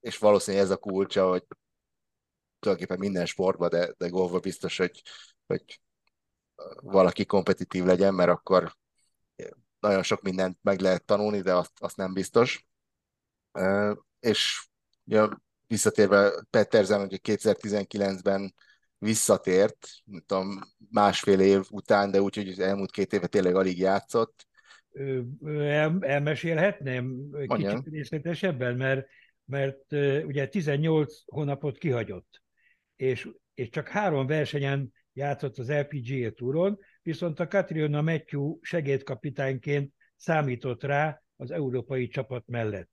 [0.00, 1.44] és valószínűleg ez a kulcsa, hogy
[2.58, 5.02] tulajdonképpen minden sportban, de, de golfban biztos, hogy,
[5.46, 5.80] hogy
[6.74, 8.76] valaki kompetitív legyen, mert akkor
[9.78, 12.66] nagyon sok mindent meg lehet tanulni, de azt, azt nem biztos.
[14.20, 14.68] És
[15.04, 18.54] ja, visszatérve Petterzen, hogy 2019-ben
[19.00, 23.78] visszatért, nem tudom, másfél év után, de úgy, hogy az elmúlt két éve tényleg alig
[23.78, 24.46] játszott.
[25.44, 27.76] El, elmesélhetném Mondjam.
[27.76, 29.06] kicsit részletesebben, mert,
[29.44, 29.92] mert
[30.24, 32.42] ugye 18 hónapot kihagyott,
[32.96, 40.82] és, és csak három versenyen játszott az LPGA túron, viszont a Katriona Matthew segédkapitányként számított
[40.82, 42.90] rá az európai csapat mellett.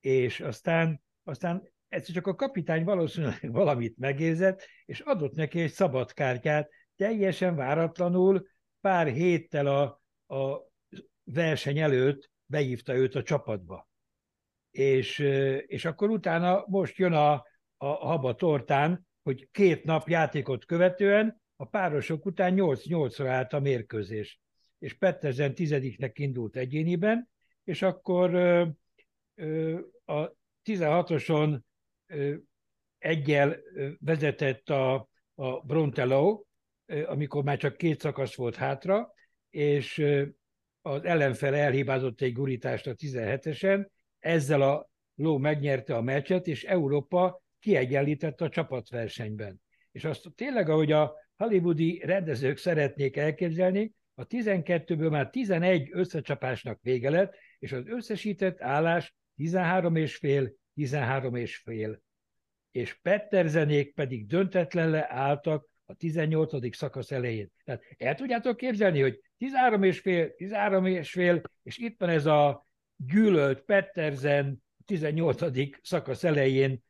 [0.00, 6.12] És aztán, aztán egyszer csak a kapitány valószínűleg valamit megérzett, és adott neki egy szabad
[6.12, 8.46] kártyát, teljesen váratlanul,
[8.80, 10.02] pár héttel a,
[10.36, 10.70] a
[11.24, 13.88] verseny előtt behívta őt a csapatba.
[14.70, 15.18] És,
[15.66, 17.32] és akkor utána most jön a,
[17.76, 24.40] a haba tortán, hogy két nap játékot követően a párosok után 8-8-ra állt a mérkőzés.
[24.78, 27.30] És Petterzen tizediknek indult egyéniben,
[27.64, 28.34] és akkor
[30.04, 30.32] a
[30.64, 31.60] 16-oson
[32.98, 33.56] egyel
[33.98, 36.44] vezetett a, a Brontello,
[37.06, 39.12] amikor már csak két szakasz volt hátra,
[39.50, 40.04] és
[40.80, 43.88] az ellenfele elhibázott egy gurítást a 17-esen,
[44.18, 49.60] ezzel a ló megnyerte a meccset, és Európa kiegyenlített a csapatversenyben.
[49.92, 57.10] És azt tényleg, ahogy a hollywoodi rendezők szeretnék elképzelni, a 12-ből már 11 összecsapásnak vége
[57.10, 62.02] lett, és az összesített állás 13 és fél, 13 és fél.
[62.70, 66.76] És Petterzenék pedig döntetlenle álltak a 18.
[66.76, 67.52] szakasz elején.
[67.64, 72.26] Tehát el tudjátok képzelni, hogy 13 és fél, 13 és fél, és itt van ez
[72.26, 72.66] a
[72.96, 75.68] gyűlölt Petterzen 18.
[75.82, 76.82] szakasz elején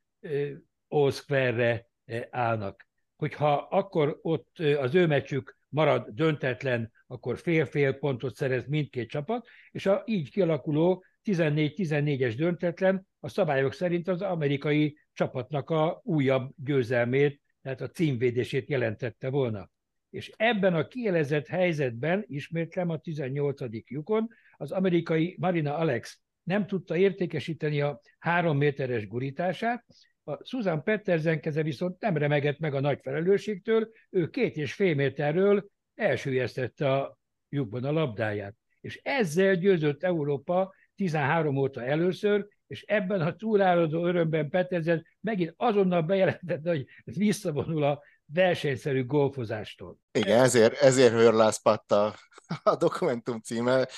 [0.88, 1.88] Oszkverre
[2.30, 2.86] állnak.
[3.16, 9.86] Hogyha akkor ott az ő meccsük marad döntetlen, akkor fél-fél pontot szerez mindkét csapat, és
[9.86, 17.80] a így kialakuló 14-14-es döntetlen a szabályok szerint az amerikai csapatnak a újabb győzelmét, tehát
[17.80, 19.70] a címvédését jelentette volna.
[20.10, 23.60] És ebben a kielezett helyzetben, ismétlem a 18.
[23.86, 29.84] lyukon, az amerikai Marina Alex nem tudta értékesíteni a három méteres gurítását,
[30.24, 34.94] a Susan Pettersen keze viszont nem remegett meg a nagy felelősségtől, ő két és fél
[34.94, 37.18] méterről elsüllyesztette a
[37.48, 38.54] lyukban a labdáját.
[38.80, 46.02] És ezzel győzött Európa 13 óta először, és ebben a túláradó örömben Petersen megint azonnal
[46.02, 49.98] bejelentette, hogy visszavonul a versenyszerű golfozástól.
[50.12, 52.14] Igen, ezért, ezért Hörlász Patta
[52.62, 53.88] a dokumentum címe.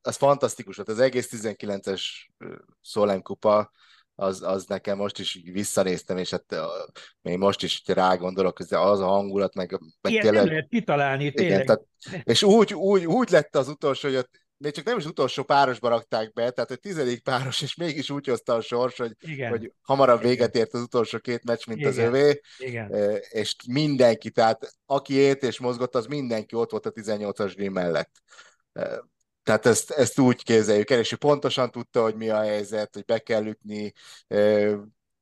[0.00, 2.02] Az fantasztikus volt, az egész 19-es
[2.80, 3.70] Szolem kupa,
[4.14, 6.54] az, az nekem most is visszanéztem, és hát
[7.22, 10.42] még most is rá gondolok, az a hangulat, meg, meg Ilyen tényleg...
[10.42, 11.62] nem lehet kitalálni, tényleg.
[11.62, 11.86] Igen, tehát,
[12.24, 15.88] és úgy, úgy, úgy lett az utolsó, hogy ott még csak nem is utolsó párosba
[15.88, 19.50] rakták be, tehát a tizedik páros, és mégis úgy hozta a sors, hogy, Igen.
[19.50, 21.90] hogy hamarabb véget ért az utolsó két meccs, mint Igen.
[21.90, 22.90] az övé, Igen.
[23.30, 28.22] és mindenki, tehát aki ért és mozgott, az mindenki ott volt a 18-as green mellett.
[29.42, 33.04] Tehát ezt, ezt úgy képzeljük el, és ő pontosan tudta, hogy mi a helyzet, hogy
[33.04, 33.92] be kell ütni,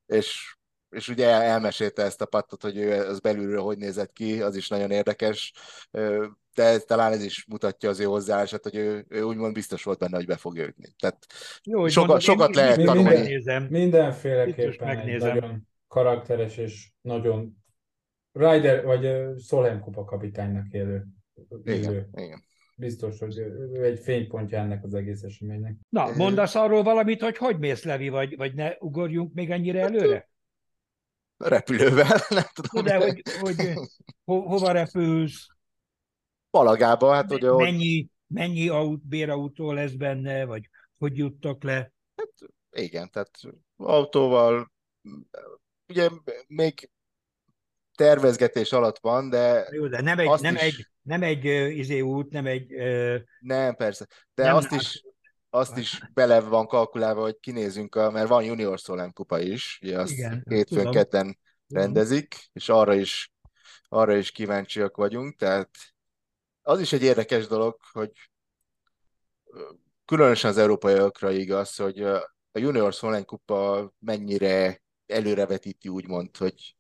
[0.07, 0.57] és,
[0.95, 4.69] és ugye elmesélte ezt a pattot, hogy ő az belülről hogy nézett ki, az is
[4.69, 5.53] nagyon érdekes
[6.55, 10.17] de talán ez is mutatja az ő hozzáállását, hogy ő, ő úgymond biztos volt benne,
[10.17, 10.95] hogy be fog ütni.
[10.99, 11.27] Tehát
[11.65, 13.09] Jó, sokat, mondom, sokat én, lehet én tanulni.
[13.09, 13.67] Megnézem.
[13.71, 17.57] Mindenféleképpen egy nagyon karakteres és nagyon
[18.33, 21.05] Ryder vagy Solheim kupa kapitánynak élő.
[21.65, 22.43] Igen, igen.
[22.77, 25.77] Biztos, hogy ő egy fénypontja ennek az egész eseménynek.
[25.89, 29.89] Na, mondasz arról valamit, hogy hogy mész, Levi, vagy, vagy ne ugorjunk még ennyire hát,
[29.89, 30.29] előre?
[31.45, 32.85] Repülővel, nem tudom.
[32.85, 33.73] De hogy, hogy
[34.25, 35.47] ho, hova repülsz?
[36.51, 37.53] Palagában, hát ugye...
[37.53, 40.69] Mennyi, mennyi aut, bérautó lesz benne, vagy
[40.99, 41.93] hogy juttak le?
[42.17, 42.33] Hát
[42.71, 43.31] igen, tehát
[43.77, 44.73] autóval,
[45.89, 46.09] ugye
[46.47, 46.91] még
[47.95, 52.01] tervezgetés alatt van, de Jó, de nem egy, nem is- egy, nem egy uh, izé
[52.01, 52.75] út, nem egy...
[52.75, 55.05] Uh, nem, persze, de nem azt is,
[55.55, 59.99] azt is bele van kalkulálva, hogy kinézünk, a, mert van junior Szolem kupa is, ugye
[59.99, 61.39] azt Igen, hétfőn kedden
[61.69, 63.33] rendezik, és arra is,
[63.89, 65.71] arra is kíváncsiak vagyunk, tehát
[66.63, 68.11] az is egy érdekes dolog, hogy
[70.05, 76.77] különösen az európaiakra igaz, hogy a junior Szolem kupa mennyire előrevetíti úgymond, hogy,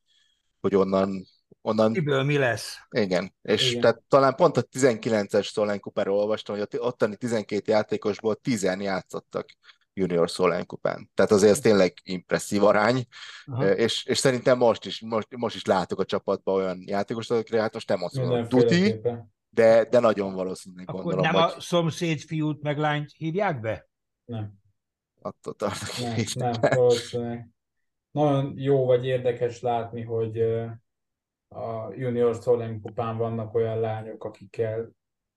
[0.60, 1.26] hogy onnan,
[1.66, 2.76] onnan Miből mi lesz?
[2.90, 3.80] igen, és Igen.
[3.80, 9.46] tehát talán pont a 19-es Szolán kupáról olvastam, hogy ottani 12 játékosból 10 játszottak
[9.92, 11.10] junior Szolán kupán.
[11.14, 13.06] Tehát azért ez tényleg impresszív arány,
[13.44, 13.70] Aha.
[13.70, 17.74] és, és szerintem most is, most, most is látok a csapatban olyan játékosokat, akikre hát
[17.74, 19.00] most nem azt mondom, tuti,
[19.48, 23.88] de, de nagyon valószínűleg Akkor gondolom, nem hogy a szomszéd fiút meg lányt hívják be?
[24.24, 24.52] Nem.
[25.20, 25.98] attól tartok.
[26.00, 27.48] Nem, hogy nem, valószínűleg.
[28.10, 30.44] Nagyon jó vagy érdekes látni, hogy
[31.54, 34.90] a junior Szolem kupán vannak olyan lányok, akikkel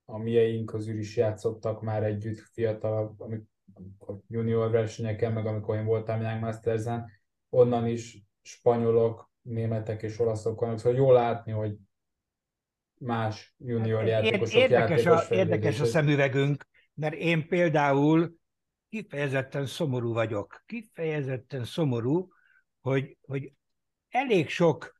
[0.05, 6.21] a mieink közül is játszottak már együtt fiatalabb, amikor junior versenyeken, meg amikor én voltam
[6.21, 7.11] Young Masters-en,
[7.49, 11.75] onnan is spanyolok, németek és olaszok vannak, szóval jó látni, hogy
[12.97, 18.35] más junior Ér- játékosok érdekes, játékos a, érdekes a szemüvegünk, mert én például
[18.89, 20.63] kifejezetten szomorú vagyok.
[20.65, 22.27] Kifejezetten szomorú,
[22.81, 23.53] hogy, hogy
[24.09, 24.96] elég sok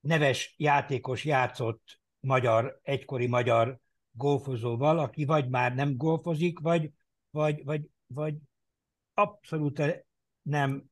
[0.00, 3.78] neves játékos játszott magyar, egykori magyar
[4.10, 6.90] golfozóval, aki vagy már nem golfozik, vagy,
[7.30, 8.34] vagy, vagy, vagy
[9.14, 10.04] abszolút
[10.42, 10.84] nem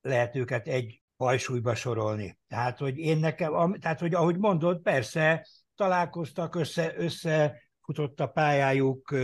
[0.00, 2.38] lehet őket egy hajsúlyba sorolni.
[2.48, 9.14] Tehát, hogy én nekem, tehát, hogy ahogy mondod, persze találkoztak, össze, összefutott a pályájuk,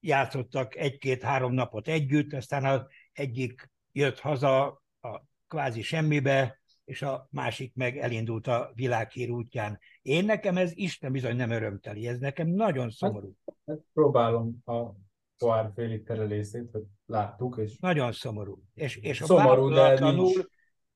[0.00, 2.82] játszottak egy-két-három napot együtt, aztán az
[3.12, 9.78] egyik jött haza a kvázi semmibe, és a másik meg elindult a világhír útján.
[10.02, 13.34] Én nekem ez Isten bizony nem örömteli, ez nekem nagyon szomorú.
[13.66, 14.90] Hát próbálom a
[15.38, 18.62] pohár félig terelészét, hogy láttuk, és Nagyon szomorú.
[18.74, 20.36] És, és a szomorú, de nincs,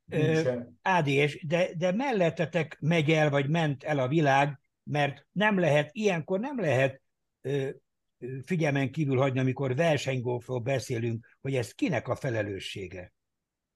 [0.05, 0.49] nincs
[0.82, 5.91] Ádi, és de, de mellettetek megy el, vagy ment el a világ, mert nem lehet,
[5.93, 7.03] ilyenkor nem lehet
[7.41, 7.68] ö,
[8.45, 13.12] figyelmen kívül hagyni, amikor versenygolfról beszélünk, hogy ez kinek a felelőssége.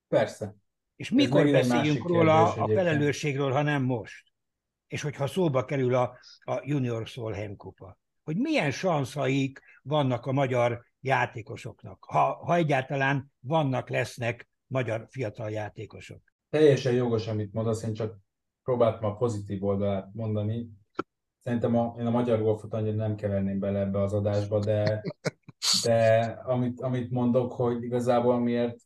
[0.09, 0.55] Persze.
[0.97, 2.79] És mikor beszéljünk róla kérdés a egyébként.
[2.79, 4.33] felelősségről, ha nem most?
[4.87, 7.99] És hogyha szóba kerül a, a Junior Solheim kupa.
[8.23, 16.23] Hogy milyen sanszaik vannak a magyar játékosoknak, ha, ha egyáltalán vannak, lesznek magyar fiatal játékosok.
[16.51, 18.19] Teljesen jogos, amit mondasz, én csak
[18.63, 20.69] próbáltam a pozitív oldalát mondani.
[21.41, 25.03] Szerintem a, én a magyar golfot annyira nem keverném bele ebbe az adásba, de,
[25.83, 28.77] de amit, amit mondok, hogy igazából miért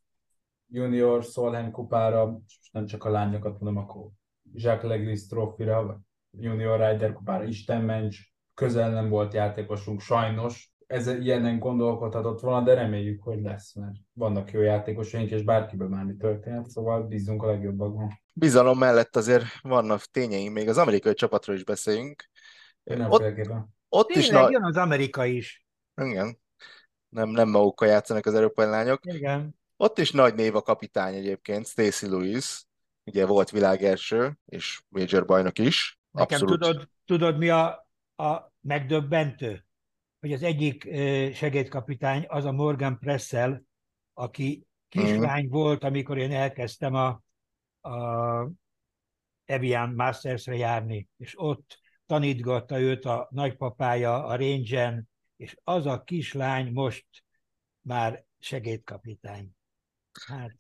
[0.71, 4.09] junior Solheim kupára, és nem csak a lányokat mondom, akkor
[4.53, 5.97] Jacques Legris trófira, vagy
[6.31, 10.73] junior Ryder kupára, Isten ments, közel nem volt játékosunk, sajnos.
[10.87, 16.17] Ez ilyenen gondolkodhatott volna, de reméljük, hogy lesz, mert vannak jó játékosaink, és bárkiből bármi
[16.17, 18.21] történhet, szóval bízunk a legjobbakban.
[18.35, 22.29] Bizalom mellett azért vannak tényeink, még az amerikai csapatról is beszéljünk.
[22.85, 23.75] Ott, Mindenféleképpen.
[23.89, 24.51] ott is Tényleg na...
[24.51, 25.67] jön az Amerika is.
[26.03, 26.39] Igen.
[27.09, 29.01] Nem, nem magukkal játszanak az európai lányok.
[29.05, 29.58] Igen.
[29.81, 32.65] Ott is nagy név a kapitány egyébként, Stacy Lewis,
[33.05, 35.99] ugye volt világelső, és major bajnok is.
[36.11, 36.61] Nekem Abszolút.
[36.61, 39.65] tudod, tudod, mi a, a megdöbbentő?
[40.21, 40.83] Hogy az egyik
[41.35, 43.63] segédkapitány az a Morgan Pressel,
[44.13, 47.23] aki kislány volt, amikor én elkezdtem a,
[47.91, 48.51] a
[49.45, 55.05] Evian Masters-re járni, és ott tanítgatta őt a nagypapája a range
[55.37, 57.07] és az a kislány most
[57.81, 59.57] már segédkapitány.
[60.27, 60.53] Hát,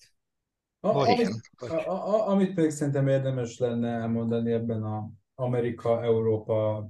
[0.80, 6.88] A, amit, a, a, amit még szerintem érdemes lenne elmondani ebben a Amerika-Európa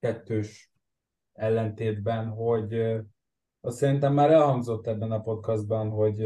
[0.00, 0.72] kettős
[1.32, 2.74] ellentétben, hogy
[3.60, 6.20] azt szerintem már elhangzott ebben a podcastban, hogy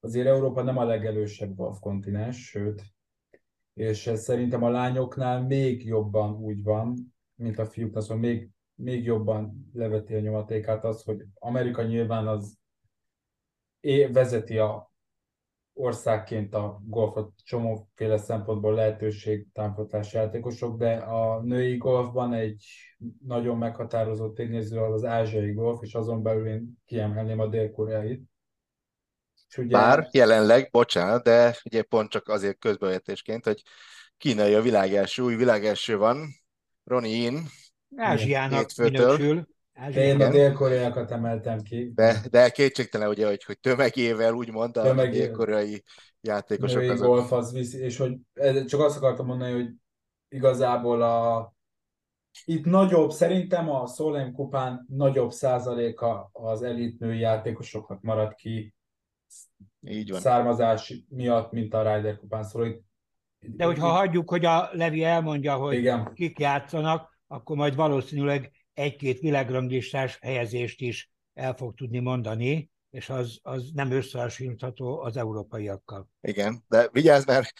[0.00, 2.82] azért Európa nem a legelősebb golfkontinens, sőt,
[3.74, 9.04] és ez szerintem a lányoknál még jobban úgy van, mint a fiúknál, szóval még, még
[9.04, 12.57] jobban leveti a nyomatékát az, hogy Amerika nyilván az
[14.12, 14.92] vezeti a
[15.78, 22.64] országként a golfot csomóféle szempontból lehetőség támogatás játékosok, de a női golfban egy
[23.26, 28.22] nagyon meghatározott tényező az az ázsiai golf, és azon belül én kiemelném a dél-koreait.
[29.56, 33.62] Ugye, Bár jelenleg, bocsánat, de ugye pont csak azért közbevetésként, hogy
[34.16, 36.28] kínai a világelső, új világelső van,
[36.84, 37.46] Ronnie Yin,
[37.96, 39.48] Ázsiának minősül.
[39.92, 40.30] De én a Igen.
[40.30, 41.92] dél-koreaiakat emeltem ki.
[41.94, 45.26] de, de kétségtelen ugye, hogy, hogy tömegével úgymond a Tömegével.
[45.26, 45.82] dél-koreai
[46.20, 47.06] játékosok női azok.
[47.06, 48.16] golf az viszi, és hogy
[48.66, 49.70] csak azt akartam mondani, hogy
[50.28, 51.52] igazából a
[52.44, 58.74] itt nagyobb, szerintem a Solheim kupán nagyobb százaléka az elit női játékosoknak marad ki
[59.80, 60.20] Így van.
[60.20, 62.42] származás miatt, mint a Ryder kupán.
[62.42, 62.82] Szóval itt,
[63.40, 66.12] De hogyha hagyjuk, hogy a Levi elmondja, hogy Igen.
[66.14, 73.38] kik játszanak, akkor majd valószínűleg egy-két világranglistás helyezést is el fog tudni mondani, és az,
[73.42, 76.08] az nem összehasonlítható az európaiakkal.
[76.20, 77.52] Igen, de vigyázz, mert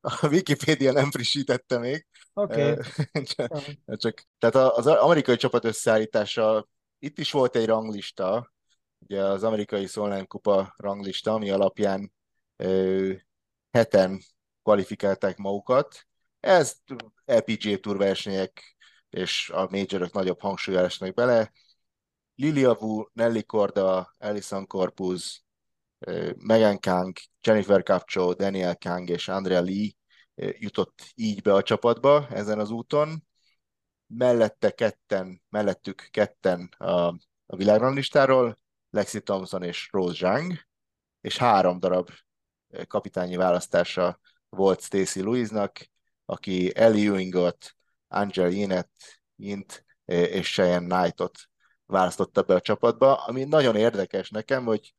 [0.00, 2.06] a Wikipédia nem frissítette még.
[2.32, 2.70] Oké.
[2.70, 2.84] Okay.
[3.34, 6.68] csak, csak, tehát az amerikai csapat összeállítása,
[6.98, 8.52] itt is volt egy ranglista,
[8.98, 12.12] ugye az amerikai Solheim Kupa ranglista, ami alapján
[12.56, 13.12] ö,
[13.70, 14.20] heten
[14.62, 16.06] kvalifikálták magukat.
[16.40, 16.76] Ez
[17.24, 18.76] LPGA Tour versenyek
[19.10, 21.52] és a majorok nagyobb hangsúlyálásnak bele.
[22.34, 25.44] Lilia Wu, Nelly Korda, Alison Corpus,
[26.36, 29.90] Megan Kang, Jennifer Capcho, Daniel Kang és Andrea Lee
[30.34, 33.26] jutott így be a csapatba ezen az úton.
[34.06, 36.92] Mellette ketten, mellettük ketten a,
[37.46, 38.58] a világranglistáról,
[38.90, 40.52] Lexi Thompson és Rose Zhang,
[41.20, 42.10] és három darab
[42.86, 45.90] kapitányi választása volt Stacy Louisnak,
[46.24, 47.76] aki Ellie Ewingot,
[48.08, 48.90] Angel Yinet,
[49.36, 51.38] Yint és Cheyenne Knightot
[51.86, 54.94] választotta be a csapatba, ami nagyon érdekes nekem, hogy,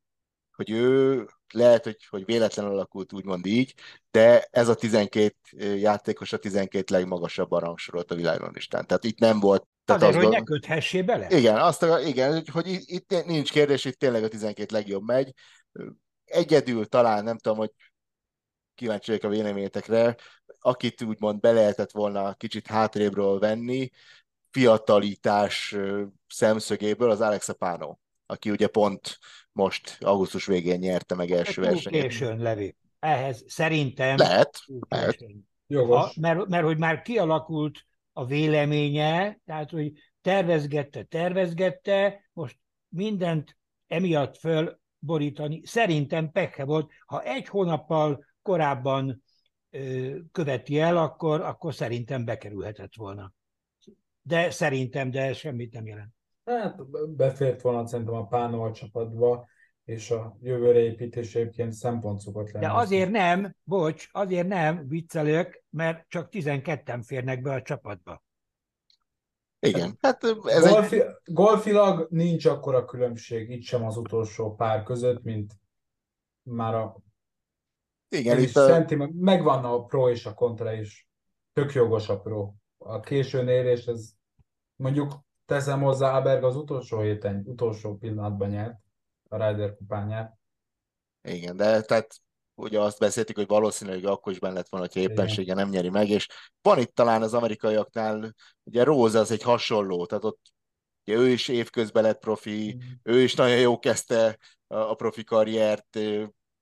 [0.55, 3.73] hogy ő lehet, hogy, hogy véletlenül alakult úgymond így,
[4.11, 5.35] de ez a 12
[5.75, 8.85] játékos a 12 legmagasabb rangsorolt a világlistán.
[8.85, 11.27] Tehát itt nem volt tehát Azért, hogy ne köthessé bele?
[11.29, 15.33] Igen, azt, igen, hogy itt, itt nincs kérdés, itt tényleg a 12 legjobb megy.
[16.25, 17.71] Egyedül talán, nem tudom, hogy
[18.79, 20.15] kíváncsi vagyok a véleményetekre,
[20.59, 23.89] akit úgymond be lehetett volna kicsit hátrébről venni,
[24.51, 25.75] fiatalítás
[26.27, 29.19] szemszögéből az Alex Apano, aki ugye pont
[29.51, 32.01] most augusztus végén nyerte meg első versenyt.
[32.01, 32.75] Későn, Levi.
[32.99, 34.17] Ehhez szerintem...
[34.17, 34.59] Lehet,
[34.89, 35.17] lehet.
[35.67, 36.15] Jogos.
[36.15, 42.57] A, mert, mert hogy már kialakult a véleménye, tehát hogy tervezgette, tervezgette, most
[42.87, 43.57] mindent
[43.87, 45.61] emiatt fölborítani.
[45.65, 46.91] Szerintem pekhe volt.
[47.05, 49.23] Ha egy hónappal korábban
[50.31, 53.33] követi el, akkor, akkor szerintem bekerülhetett volna.
[54.21, 56.13] De szerintem, de ez semmit nem jelent.
[56.45, 59.47] Hát befért volna szerintem a Pánol csapatba,
[59.83, 62.65] és a jövőre építés egyébként szempont szokott lenni.
[62.65, 68.23] De azért nem, bocs, azért nem viccelők, mert csak 12-en férnek be a csapatba.
[69.59, 69.97] Igen.
[70.01, 71.07] Hát ez Golfi, egy...
[71.23, 75.53] Golfilag nincs akkora különbség itt sem az utolsó pár között, mint
[76.41, 77.07] már a
[78.09, 78.67] igen, itt a...
[78.67, 81.09] Szenti, megvan a pro és a kontra is.
[81.53, 82.53] Tök jogos a pro.
[82.77, 84.09] A későn érés, ez
[84.75, 85.13] mondjuk
[85.45, 88.77] teszem hozzá, Aberg az utolsó héten, utolsó pillanatban nyert,
[89.29, 90.37] a Ryder kupányát.
[91.21, 92.15] Igen, de tehát
[92.55, 96.09] ugye azt beszéltük, hogy valószínűleg akkor is benne lett volna, hogyha éppensége nem nyeri meg,
[96.09, 96.27] és
[96.61, 100.39] van itt talán az amerikaiaknál, ugye Rose az egy hasonló, tehát ott
[101.05, 102.79] ugye ő is évközben lett profi, mm.
[103.03, 104.37] ő is nagyon jó kezdte
[104.67, 105.95] a, a profi karriert,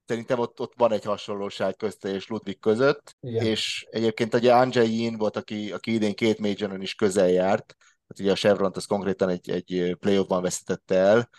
[0.07, 3.45] szerintem ott, ott van egy hasonlóság közte és Ludwig között, Igen.
[3.45, 7.75] és egyébként ugye Andrzej Yin volt, aki, aki idén két majoron is közel járt,
[8.07, 11.29] hát ugye a Chevron az konkrétan egy, egy playoffban veszítette el,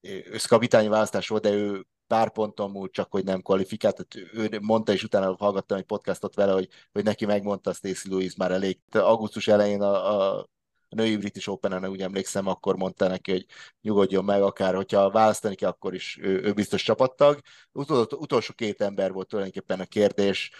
[0.00, 4.06] ő kapitányi választás volt, de ő pár ponton múlt csak, hogy nem kvalifikált.
[4.06, 8.36] Tehát ő mondta, és utána hallgattam egy podcastot vele, hogy, hogy neki megmondta Stacy Lewis
[8.36, 8.78] már elég.
[8.90, 10.53] Augusztus elején a, a a
[10.94, 13.46] női British Open-en, úgy emlékszem, akkor mondta neki, hogy
[13.80, 17.40] nyugodjon meg, akár hogyha választani kell, akkor is ő, ő biztos csapattag.
[17.72, 20.50] Utol, utolsó két ember volt tulajdonképpen a kérdés.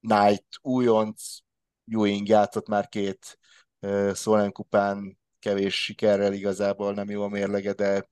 [0.00, 1.22] Knight, újonc,
[1.92, 3.38] Ewing játszott már két
[3.80, 8.08] uh, Solheim kupán, kevés sikerrel igazából nem jó a mérlege, de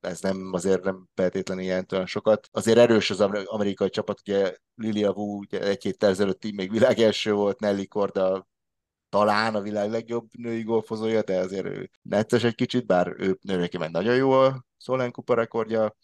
[0.00, 2.48] ez nem azért nem feltétlenül jelent olyan sokat.
[2.52, 7.32] Azért erős az amerikai csapat, ugye Lilia Wu ugye egy héttel ezelőtt még világ első
[7.32, 8.48] volt, Nelly Korda
[9.08, 13.78] talán a világ legjobb női golfozója, de azért ő netes egy kicsit, bár ő nőneki
[13.78, 15.96] meg nagyon jó a Solheim Kupa rekordja.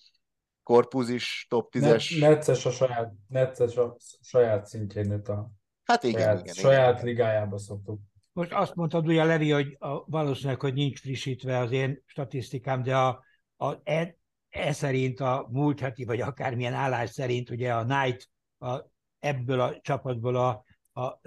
[0.63, 2.21] Korpus is top 10-es.
[2.21, 5.51] Netces a saját, netces a saját szintjén nőtt a
[5.85, 7.05] hát igen, saját, igen, saját igen.
[7.05, 8.01] ligájába szoktuk.
[8.33, 12.97] Most azt mondtad ugye, Levi, hogy a, valószínűleg, hogy nincs frissítve az én statisztikám, de
[12.97, 13.25] a,
[13.57, 14.17] a, e,
[14.49, 18.29] e szerint a múlt heti, vagy akármilyen állás szerint ugye a Knight
[18.59, 18.81] a,
[19.19, 20.65] ebből a csapatból a,
[21.01, 21.19] a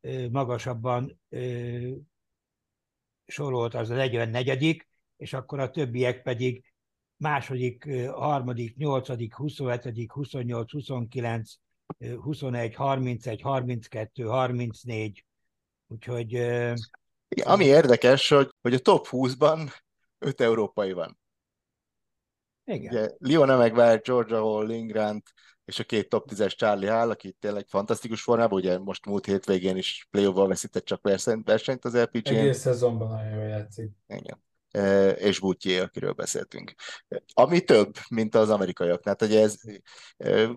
[0.00, 1.20] legmagasabban
[3.26, 4.86] sorolt az a 44
[5.16, 6.64] és akkor a többiek pedig
[7.16, 11.52] második, harmadik, nyolcadik, 27., 28, 29,
[12.20, 15.24] 21, 31, 32, 34,
[15.86, 16.32] úgyhogy...
[17.28, 19.70] Igen, ami érdekes, hogy, hogy a top 20-ban
[20.18, 21.18] öt európai van.
[22.64, 22.92] Igen.
[22.92, 25.32] Ugye, Leona McGuire, Georgia Hall, Lingrant,
[25.70, 29.76] és a két top 10-es Charlie Hall, aki tényleg fantasztikus formában, ugye most múlt hétvégén
[29.76, 32.34] is play veszített csak versenyt, versenyt az LPG-n.
[32.34, 33.90] Egész szezonban nagyon jól játszik.
[34.06, 34.42] Igen.
[34.70, 36.74] E, és Butye, akiről beszéltünk.
[37.34, 39.14] Ami több, mint az amerikaiaknál.
[39.14, 39.60] Tehát ugye ez
[40.16, 40.48] e,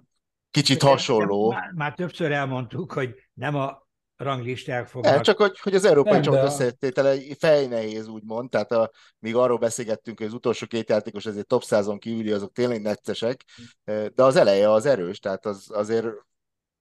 [0.52, 1.52] kicsit hasonló.
[1.52, 3.83] Már, már többször elmondtuk, hogy nem a
[4.24, 5.14] ranglisták fognak.
[5.14, 9.58] Nem, csak hogy, hogy az európai csapat de- összetétele fejnehéz, úgymond, tehát a, míg arról
[9.58, 13.44] beszélgettünk, hogy az utolsó két játékos azért top százon kívüli, azok tényleg neccesek,
[13.86, 16.08] de az eleje az erős, tehát az, azért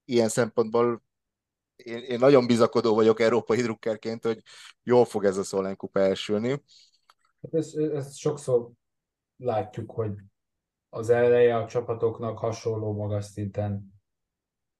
[0.05, 1.03] ilyen szempontból
[1.75, 4.41] én, én nagyon bizakodó vagyok európai drukkerként, hogy
[4.83, 6.49] jól fog ez a Szolán kupa elsülni.
[7.41, 8.69] Hát ezt, ezt sokszor
[9.37, 10.11] látjuk, hogy
[10.89, 13.92] az eleje a csapatoknak hasonló magas szinten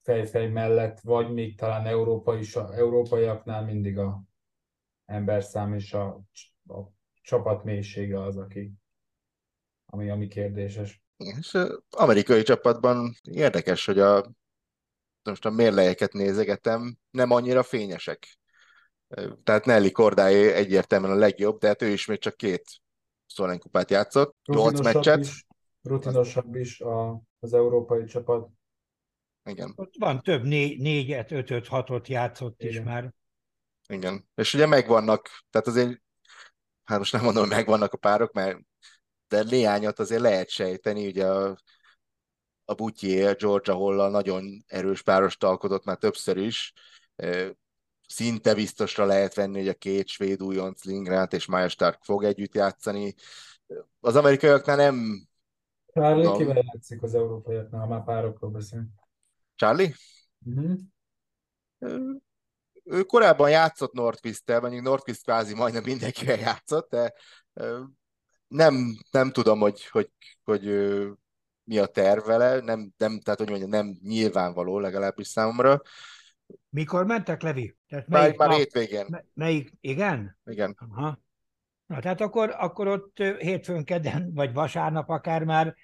[0.03, 4.23] fej-fej mellett, vagy még talán európai, is- európaiaknál mindig a
[5.05, 6.05] emberszám és a,
[6.67, 6.79] a
[7.21, 8.73] csapat mélysége az, aki,
[9.85, 11.01] ami, ami kérdéses.
[11.17, 11.57] És
[11.89, 14.31] amerikai csapatban érdekes, hogy a
[15.23, 18.37] most a mérlejeket nézegetem, nem annyira fényesek.
[19.43, 22.63] Tehát Nelly Kordáé egyértelműen a legjobb, de hát ő is még csak két
[23.27, 25.19] Szolán kupát játszott, 8 Rutinosabb meccset.
[25.19, 25.45] is,
[25.81, 28.49] rutinosabb is a, az európai csapat.
[29.45, 32.83] Igen, Ott van több, né- négyet, ötöt, hatot játszott is Igen.
[32.83, 33.13] már.
[33.87, 34.27] igen.
[34.35, 36.01] És ugye megvannak, tehát azért,
[36.83, 38.59] hát most nem mondom, hogy megvannak a párok, mert
[39.27, 41.57] de néhányat azért lehet sejteni, ugye a,
[42.65, 46.73] a Butyier, a Georgia Hollal nagyon erős párost alkotott már többször is.
[48.07, 52.53] Szinte biztosra lehet venni, hogy a két svéd újonc Lingrant és Maja Stark fog együtt
[52.53, 53.13] játszani.
[53.99, 55.27] Az amerikaiaknál nem
[55.93, 58.89] Charlie kivel játszik az európaiaknál, ha már párokról beszélünk?
[59.55, 59.93] Charlie?
[60.45, 60.79] Uh-huh.
[62.83, 67.13] Ő korábban játszott Nordquist-tel, mondjuk Nordquist kvázi majdnem mindenkivel játszott, de
[68.47, 70.09] nem, nem tudom, hogy, hogy,
[70.43, 71.11] hogy ö,
[71.63, 75.81] mi a terv vele, nem, nem, tehát hogy mondjam, nem nyilvánvaló legalábbis számomra.
[76.69, 77.77] Mikor mentek, Levi?
[77.87, 78.57] Tehát Már, melyik már nap?
[78.57, 79.73] hétvégén, Me- Melyik?
[79.81, 80.39] Igen?
[80.45, 80.75] igen.
[80.89, 81.19] Aha.
[81.85, 85.75] Na, tehát akkor, akkor ott hétfőn, kedden, vagy vasárnap akár már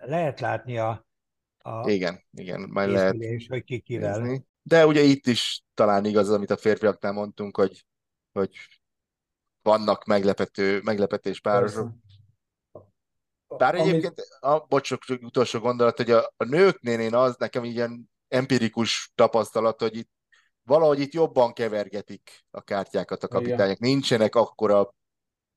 [0.00, 1.07] lehet látni a,
[1.68, 4.18] a Igen, igen, majd lehet készülés, hogy ki kivel.
[4.18, 4.46] nézni.
[4.62, 7.84] De ugye itt is talán igaz az, amit a férfiaknál mondtunk, hogy,
[8.32, 8.56] hogy
[9.62, 11.90] vannak meglepető, meglepetés párosok.
[13.56, 18.10] Bár Amit- egyébként, a, bocs, utolsó gondolat, hogy a, a nőknél én az nekem ilyen
[18.28, 20.10] empirikus tapasztalat, hogy itt
[20.62, 23.42] valahogy itt jobban kevergetik a kártyákat a Igen.
[23.42, 23.78] kapitányok.
[23.78, 24.94] Nincsenek akkora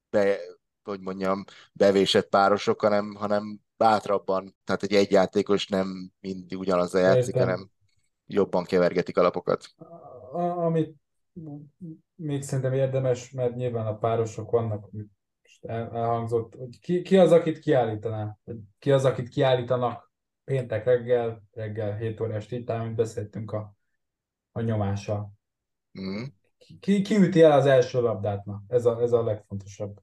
[0.10, 0.38] be,
[0.84, 1.44] hogy mondjam,
[1.74, 7.50] bevésett párosok, hanem, hanem bátrabban, tehát egy egyjátékos nem mindig ugyanaz a játszik, Értem.
[7.50, 7.70] hanem
[8.26, 9.66] jobban kevergetik alapokat.
[10.32, 10.96] A- amit
[12.16, 15.10] még szerintem érdemes, mert nyilván a párosok vannak, amit
[15.92, 18.38] elhangzott, hogy ki, ki az, akit kiállítaná?
[18.80, 20.12] Ki az, akit kiállítanak
[20.44, 23.76] péntek reggel, reggel 7 órás titán, mint beszéltünk a,
[24.52, 25.34] a nyomással.
[26.00, 26.24] Mm.
[26.80, 28.46] Ki, ki üti el az első labdát?
[28.46, 30.02] Na, ez a, ez a legfontosabb,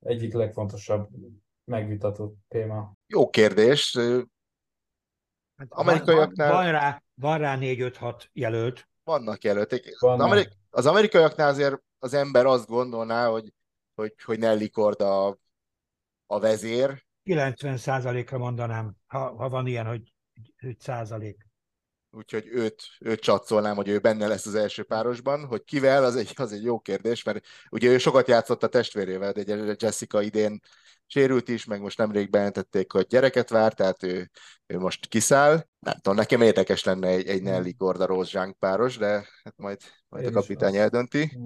[0.00, 1.08] egyik legfontosabb
[1.70, 2.92] megvitatott téma.
[3.06, 3.96] Jó kérdés.
[5.56, 8.88] Hát Amerikaiaknál- Van, van, rá, van rá 4-5-6 jelölt.
[9.02, 9.84] Vannak jelöltek.
[9.98, 13.52] Az, amerik- az amerikaiaknál azért az ember azt gondolná, hogy,
[13.94, 15.38] hogy, hogy Nelly Korda a,
[16.26, 20.12] a vezér, 90%-ra mondanám, ha, ha van ilyen, hogy
[20.62, 21.46] 5 százalék.
[22.10, 25.46] Úgyhogy őt, őt csatszolnám, hogy ő benne lesz az első párosban.
[25.46, 29.32] Hogy kivel, az egy, az egy jó kérdés, mert ugye ő sokat játszott a testvérével,
[29.32, 30.60] de Jessica idén
[31.06, 34.30] sérült is, meg most nemrég bejelentették, hogy gyereket vár, tehát ő,
[34.66, 35.66] ő most kiszáll.
[35.78, 39.12] Nem tudom, nekem érdekes lenne egy, egy Nelly Korda Rose Zsánk páros, de
[39.44, 41.38] hát majd, majd a Én kapitány eldönti.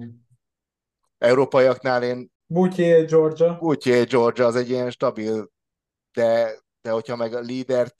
[1.17, 3.57] Európaiaknál én Butye, Georgia.
[3.61, 5.51] Úgyhogy Georgia az egy ilyen stabil,
[6.13, 7.95] de, de hogyha meg a lídert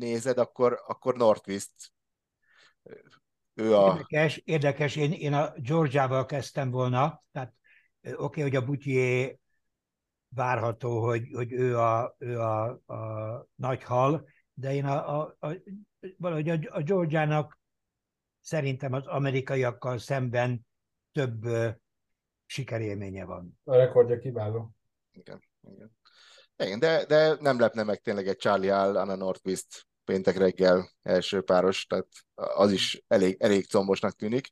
[0.00, 1.92] nézed, akkor, akkor Northwest.
[3.54, 3.92] Ő a...
[3.92, 7.54] Érdekes, érdekes, én, én a Georgiával kezdtem volna, tehát
[8.02, 9.38] oké, okay, hogy a Butyier
[10.28, 15.54] várható, hogy, hogy ő, a, ő a, a nagy hal, de én a, a, a,
[16.16, 17.60] valahogy a, a Georgiának
[18.40, 20.66] szerintem az amerikaiakkal szemben
[21.12, 21.68] több ö,
[22.46, 23.60] sikerélménye van.
[23.64, 24.74] A rekordja kiváló.
[25.12, 25.96] Igen, igen.
[26.56, 31.42] igen de, de nem lepne meg tényleg egy Charlie Hall, Anna Northwest péntek reggel első
[31.42, 34.48] páros, tehát az is elég, elég combosnak tűnik.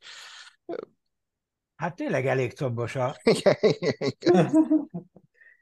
[1.75, 3.15] Hát tényleg elég combos, a,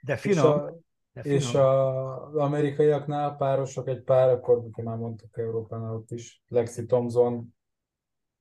[0.02, 0.45] de És, finom.
[0.45, 0.72] a,
[1.12, 1.38] De finom.
[1.38, 7.56] és a, az amerikaiaknál párosok egy pár, akkor már mondtuk Európánál ott is, Lexi Thompson,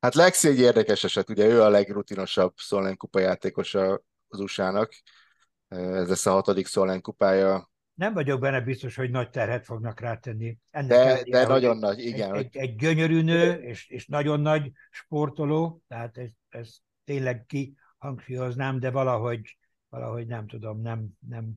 [0.01, 4.93] Hát Lexi egy érdekes eset, ugye ő a legrutinosabb Szolnán kupa játékosa az USA-nak.
[5.69, 10.59] Ez lesz a hatodik Szolnán kupája nem vagyok benne biztos, hogy nagy terhet fognak rátenni.
[10.71, 12.35] Ennek de, ellenére, de nagyon nagy, igen.
[12.35, 18.79] Egy, egy, egy gyönyörű nő, és, és nagyon nagy sportoló, tehát ez, ez tényleg kihangsúlyoznám,
[18.79, 21.53] de valahogy, valahogy nem tudom, nem, nem.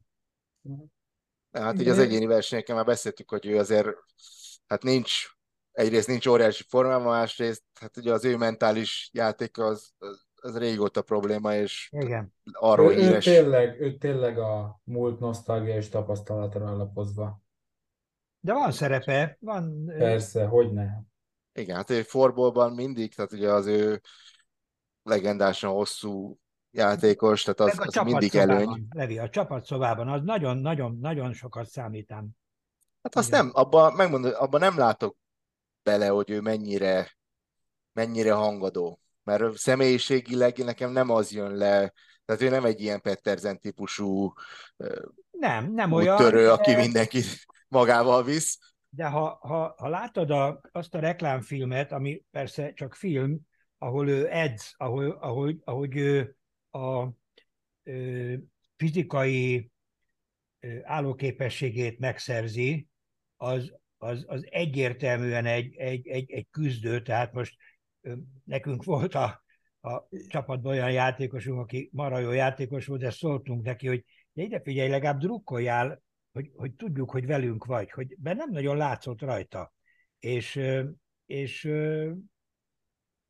[1.51, 3.87] Hát így az egyéni versenyeken már beszéltük, hogy ő azért,
[4.67, 5.25] hát nincs,
[5.71, 11.01] egyrészt nincs óriási formában, másrészt, hát ugye az ő mentális játék az, az, az régóta
[11.01, 12.33] probléma, és Igen.
[12.51, 13.27] arról ő, híres.
[13.27, 17.41] Ő tényleg, ő tényleg a múlt nosztalgia és tapasztalatra alapozva.
[18.39, 19.85] De van szerepe, van...
[19.85, 20.87] Persze, hogy ne.
[21.53, 24.01] Igen, hát ő forbolban mindig, tehát ugye az ő
[25.03, 26.37] legendásan hosszú
[26.71, 28.87] játékos, tehát az, az mindig előny.
[28.89, 32.29] Levi, a csapatszobában az nagyon-nagyon-nagyon sokat számítám.
[33.03, 33.45] Hát azt Igen.
[33.45, 35.17] nem, abban, megmondom, abban nem látok
[35.83, 37.17] bele, hogy ő mennyire,
[37.93, 38.99] mennyire hangadó.
[39.29, 41.93] Mert személyiségileg nekem nem az jön le,
[42.25, 44.33] tehát ő nem egy ilyen Petterzen típusú
[45.31, 46.51] nem, nem olyan, törő, de...
[46.51, 47.21] aki mindenki
[47.67, 48.59] magával visz.
[48.89, 53.39] De ha, ha, ha látod a, azt a reklámfilmet, ami persze csak film,
[53.77, 56.35] ahol ő edz, ahol, ahol, ahogy ő
[56.71, 57.07] a
[57.83, 58.33] ö,
[58.75, 59.71] fizikai
[60.59, 62.87] ö, állóképességét megszerzi,
[63.37, 67.55] az, az, az egyértelműen egy, egy, egy, egy küzdő, tehát most
[68.43, 69.43] nekünk volt a,
[69.81, 74.61] a csapatban olyan játékosunk, aki marha jó játékos volt, de szóltunk neki, hogy de ide
[74.61, 79.73] figyelj, legalább drukkoljál, hogy, hogy tudjuk, hogy velünk vagy, hogy mert nem nagyon látszott rajta.
[80.19, 80.61] És,
[81.25, 81.63] és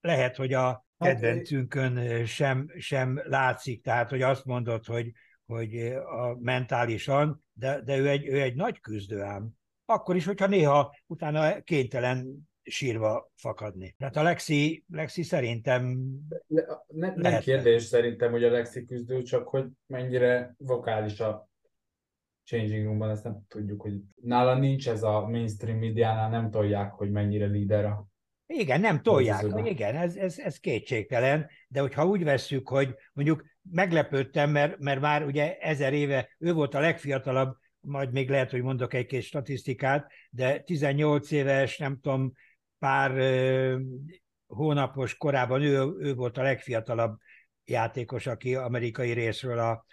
[0.02, 5.12] lehet, hogy a hát, kedvencünkön sem, sem látszik, tehát hogy azt mondod, hogy,
[5.46, 9.50] hogy a mentálisan, de, de ő, egy, ő egy nagy küzdő ám.
[9.86, 13.96] Akkor is, hogyha néha utána kénytelen sírva fakadni.
[13.98, 16.00] Tehát a Lexi, Lexi szerintem...
[16.48, 21.50] Ne, ne, nem kérdés szerintem, hogy a Lexi küzdő, csak hogy mennyire vokális a
[22.44, 27.12] changing roomban, ezt nem tudjuk, hogy nála nincs ez a mainstream médiánál, nem tolják, hogy
[27.12, 28.08] mennyire líder a
[28.54, 29.46] igen, nem tolják.
[29.64, 35.26] Igen, ez, ez, ez kétségtelen, de hogyha úgy vesszük, hogy mondjuk meglepődtem, mert, mert már
[35.26, 40.60] ugye ezer éve ő volt a legfiatalabb, majd még lehet, hogy mondok egy-két statisztikát, de
[40.60, 42.34] 18 éves, nem tudom,
[42.80, 43.12] pár
[44.48, 47.18] hónapos korában ő, ő volt a legfiatalabb
[47.66, 49.86] játékos, aki amerikai részről a,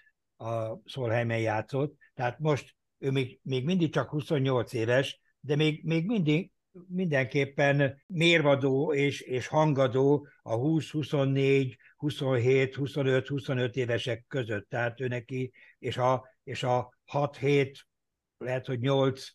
[0.44, 1.96] a Szolheimen játszott.
[2.14, 6.50] Tehát most ő még, még mindig csak 28 éves, de még, még mindig
[6.88, 14.68] mindenképpen mérvadó és, és hangadó a 20, 24, 27, 25, 25 évesek között.
[14.68, 17.86] Tehát ő neki, és a, és a 6, 7,
[18.38, 19.26] lehet, hogy 8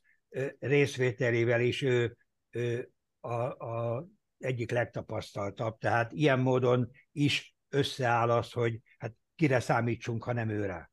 [0.60, 2.18] részvételével is ő,
[2.50, 2.91] ő
[3.22, 4.06] a, a
[4.38, 5.78] egyik legtapasztaltabb.
[5.78, 10.92] Tehát ilyen módon is összeáll az, hogy hát kire számítsunk, ha nem őre.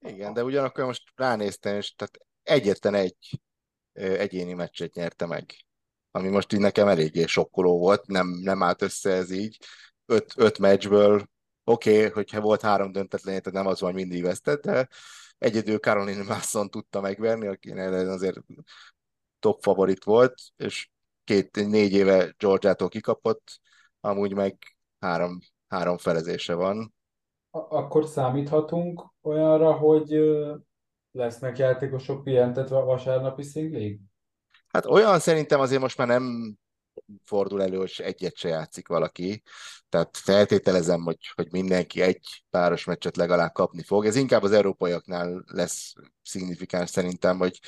[0.00, 3.40] Igen, de ugyanakkor most ránéztem, és tehát egyetlen egy
[3.92, 5.54] egyéni meccset nyerte meg.
[6.10, 9.58] Ami most így nekem eléggé sokkoló volt, nem, nem állt össze ez így.
[10.06, 11.26] Öt, öt meccsből,
[11.64, 14.88] oké, okay, hogyha volt három döntetlen, tehát nem az van, mindig vesztett, de
[15.38, 18.38] egyedül Caroline Masson tudta megverni, aki azért
[19.38, 20.90] top favorit volt, és
[21.32, 23.60] két, négy éve Georgiától kikapott,
[24.00, 26.94] amúgy meg három, három felezése van.
[27.50, 30.20] Akkor számíthatunk olyanra, hogy
[31.10, 34.00] lesznek játékosok pihentetve a vasárnapi szinglig?
[34.68, 36.56] Hát olyan szerintem azért most már nem
[37.24, 39.42] fordul elő, hogy egyet se játszik valaki.
[39.88, 44.06] Tehát feltételezem, hogy, hogy mindenki egy páros meccset legalább kapni fog.
[44.06, 47.60] Ez inkább az európaiaknál lesz szignifikáns szerintem, hogy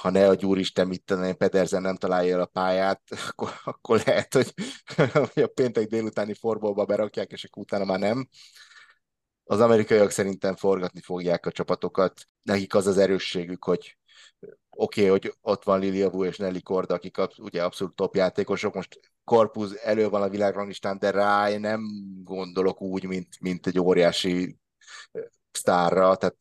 [0.00, 4.34] ha ne a gyúristen mit tenni, Pedersen nem találja el a pályát, akkor, akkor lehet,
[4.34, 4.54] hogy,
[5.44, 8.28] a péntek délutáni forbolba berakják, és akkor utána már nem.
[9.44, 12.20] Az amerikaiak szerintem forgatni fogják a csapatokat.
[12.42, 13.98] Nekik az az erősségük, hogy
[14.70, 18.74] oké, okay, hogy ott van Lilia Wu és Nelly Korda, akik ugye abszolút top játékosok,
[18.74, 21.82] most Korpus elő van a világranglistán, de rá nem
[22.24, 24.58] gondolok úgy, mint, mint egy óriási
[25.50, 26.36] sztárra, tehát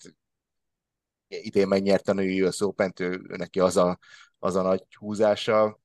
[1.29, 2.93] idén megnyerte a női US open
[3.27, 3.99] neki az a,
[4.39, 5.79] az a nagy húzása,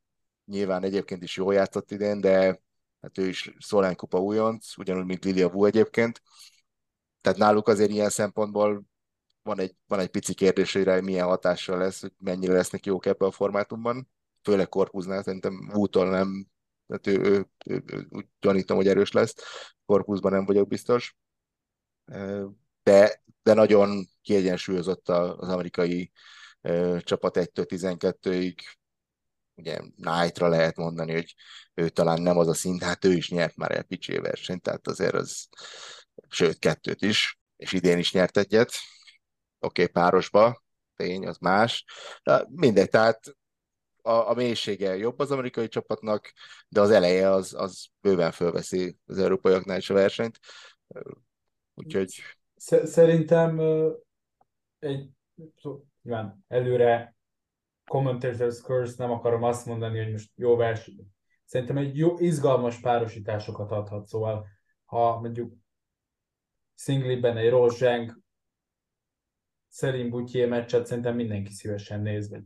[0.44, 2.60] nyilván egyébként is jól játszott idén, de
[3.00, 6.22] hát ő is Szolán kupa újonc, ugyanúgy, mint Lilia Wu egyébként,
[7.20, 8.84] tehát náluk azért ilyen szempontból
[9.42, 13.28] van egy, van egy pici kérdés, hogy milyen hatással lesz, hogy mennyire lesznek jók ebben
[13.28, 14.08] a formátumban.
[14.42, 16.46] Főleg Korpuznál, szerintem úton nem,
[16.86, 19.34] tehát ő, ő, ő, ő, úgy gyanítom, hogy erős lesz.
[19.86, 21.16] Korpusban nem vagyok biztos.
[22.84, 26.12] De, de nagyon kiegyensúlyozott az amerikai
[26.98, 28.54] csapat 1-től 12-ig.
[29.54, 31.34] Ugye Knightra lehet mondani, hogy
[31.74, 34.86] ő talán nem az a szint, hát ő is nyert már egy picsi versenyt, tehát
[34.86, 35.48] azért az,
[36.28, 38.72] sőt kettőt is, és idén is nyert egyet,
[39.58, 40.64] oké, okay, párosba,
[40.96, 41.84] tény, az más.
[42.22, 43.36] De mindegy, tehát
[44.02, 46.32] a, a mélysége jobb az amerikai csapatnak,
[46.68, 50.38] de az eleje az, az bőven fölveszi az európaiaknál is a versenyt.
[51.74, 52.22] Úgyhogy...
[52.56, 53.60] Szerintem
[54.78, 55.10] egy
[56.02, 57.16] nyilván előre
[57.84, 61.06] commentators curse, nem akarom azt mondani, hogy most jó verseny.
[61.44, 64.46] Szerintem egy jó, izgalmas párosításokat adhat, szóval
[64.84, 65.54] ha mondjuk
[66.74, 68.22] szingliben egy Rozseng
[69.68, 72.36] Szerint Butyé meccset szerintem mindenki szívesen néz.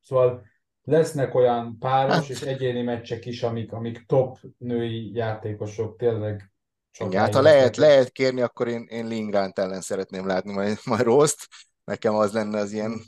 [0.00, 0.46] Szóval
[0.82, 6.52] lesznek olyan páros és egyéni meccsek is, amik, amik top női játékosok tényleg
[6.98, 11.02] igen, hát ha lehet, lehet kérni, akkor én, én Lingránt ellen szeretném látni majd, majd
[11.02, 11.48] Rost.
[11.84, 13.00] Nekem az lenne az ilyen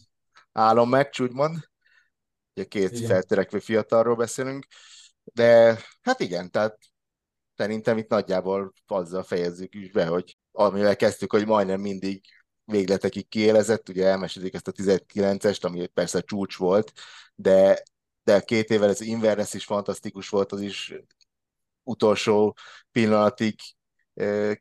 [0.53, 1.57] álommeccs, úgymond.
[2.55, 3.09] Ugye két igen.
[3.09, 4.67] feltörekvő fiatalról beszélünk.
[5.25, 6.79] De hát igen, tehát
[7.57, 12.25] szerintem itt nagyjából azzal fejezzük is be, hogy amivel kezdtük, hogy majdnem mindig
[12.65, 16.93] végletekig kiélezett, ugye elmesélik ezt a 19-est, ami persze csúcs volt,
[17.35, 17.83] de,
[18.25, 20.95] de két évvel ez Inverness is fantasztikus volt, az is
[21.83, 22.57] utolsó
[22.93, 23.55] pillanatig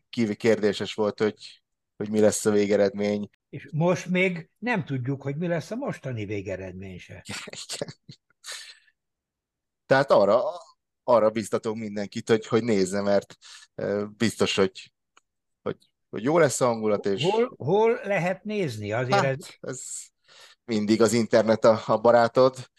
[0.10, 1.62] kívül kérdéses volt, hogy,
[1.98, 3.30] hogy mi lesz a végeredmény.
[3.50, 7.24] És most még nem tudjuk, hogy mi lesz a mostani végeredmény se.
[9.86, 10.42] Tehát arra,
[11.04, 13.38] arra biztatok mindenkit, hogy, hogy nézze, mert
[14.18, 14.92] biztos, hogy,
[15.62, 15.78] hogy,
[16.10, 17.06] hogy jó lesz a hangulat.
[17.06, 17.24] És...
[17.24, 18.92] Hol, hol lehet nézni?
[18.92, 19.48] Azért hát, ez...
[19.60, 19.82] ez
[20.66, 22.70] mindig az internet a, a barátod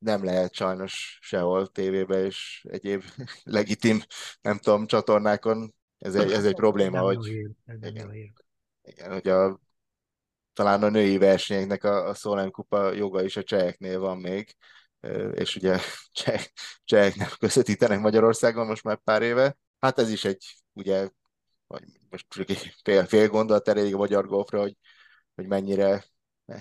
[0.00, 3.02] nem lehet sajnos sehol tévébe és egyéb
[3.44, 4.00] legitim,
[4.40, 5.74] nem tudom, csatornákon.
[5.98, 7.26] Ez egy, ez egy probléma, ez hogy,
[7.82, 8.12] igen,
[8.82, 9.60] igen, hogy a,
[10.52, 14.56] talán a női versenyeknek a, a Szolem kupa joga is a cseheknél van még,
[15.32, 15.78] és ugye
[16.12, 16.44] cseh,
[16.84, 19.56] csehek nem közvetítenek Magyarországon most már pár éve.
[19.78, 21.08] Hát ez is egy, ugye,
[21.66, 22.26] vagy most
[22.82, 24.76] fél, fél gondolat elég a magyar golfra, hogy,
[25.34, 26.04] hogy mennyire,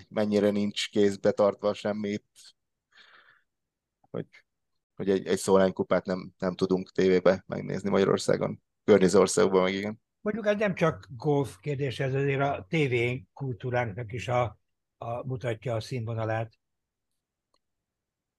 [0.10, 2.26] mennyire nincs kézbe tartva semmit,
[4.12, 4.26] hogy,
[4.96, 8.62] hogy egy, egy Szolán kupát nem, nem tudunk tévébe megnézni Magyarországon.
[8.84, 10.02] Környező országokban meg igen.
[10.22, 12.94] Mondjuk ez nem csak golf kérdés, ez azért a TV
[13.34, 14.60] kultúránknak is a,
[14.98, 16.54] a, mutatja a színvonalát.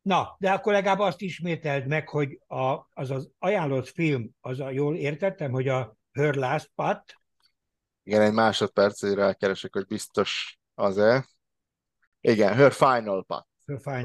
[0.02, 4.70] Na, de akkor legalább azt ismételd meg, hogy a, az az ajánlott film, az a,
[4.70, 7.18] jól értettem, hogy a Her Last Putt.
[8.02, 11.28] Igen, egy másodperc, hogy rákeresek, hogy biztos az-e.
[12.20, 13.49] Igen, Her Final Putt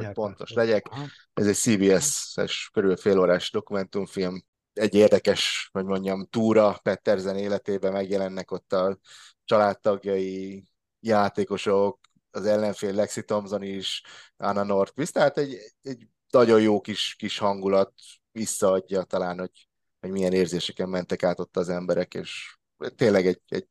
[0.06, 0.90] hogy pontos legyek.
[1.34, 4.44] Ez egy CBS-es körül fél órás dokumentumfilm.
[4.74, 9.00] Egy érdekes, hogy mondjam, túra Petterzen életében megjelennek ott a
[9.44, 10.64] családtagjai,
[11.00, 12.00] játékosok,
[12.32, 14.04] az ellenfél Lexi Thompson is,
[14.38, 17.94] Anna Nordqvist, tehát egy, egy nagyon jó kis, kis hangulat
[18.32, 19.68] visszaadja talán, hogy,
[20.00, 22.58] hogy milyen érzéseken mentek át ott az emberek, és
[22.96, 23.68] tényleg egy, egy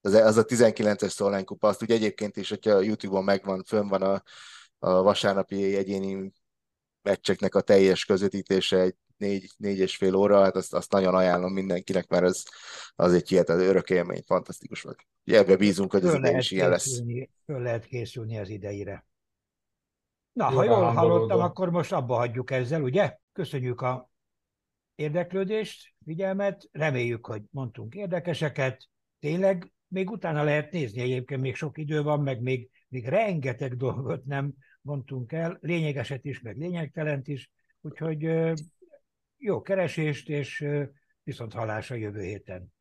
[0.00, 3.88] az, az a 19-es Szolán kupa, azt ugye egyébként is, hogyha a YouTube-on megvan, fönn
[3.88, 4.22] van a
[4.82, 6.32] a vasárnapi egyéni
[7.02, 11.52] meccseknek a teljes közvetítése egy négy, négy és fél óra, hát azt, azt nagyon ajánlom
[11.52, 12.42] mindenkinek, mert ez
[12.94, 15.06] az egy hihetetlen örök élmény, fantasztikus volt.
[15.24, 17.02] Ebbe bízunk, hogy ez idén is ilyen lesz.
[17.44, 19.06] Föl lehet készülni az idejére.
[20.32, 23.16] Na, Jó, ha jól hallottam, akkor most abba hagyjuk ezzel, ugye?
[23.32, 24.10] Köszönjük a
[24.94, 28.88] érdeklődést, figyelmet, reméljük, hogy mondtunk érdekeseket.
[29.18, 34.24] Tényleg még utána lehet nézni, egyébként még sok idő van, meg még, még rengeteg dolgot
[34.24, 38.30] nem mondtunk el, lényegeset is, meg lényegtelent is, úgyhogy
[39.36, 40.66] jó keresést, és
[41.22, 42.72] viszont hallásra jövő héten.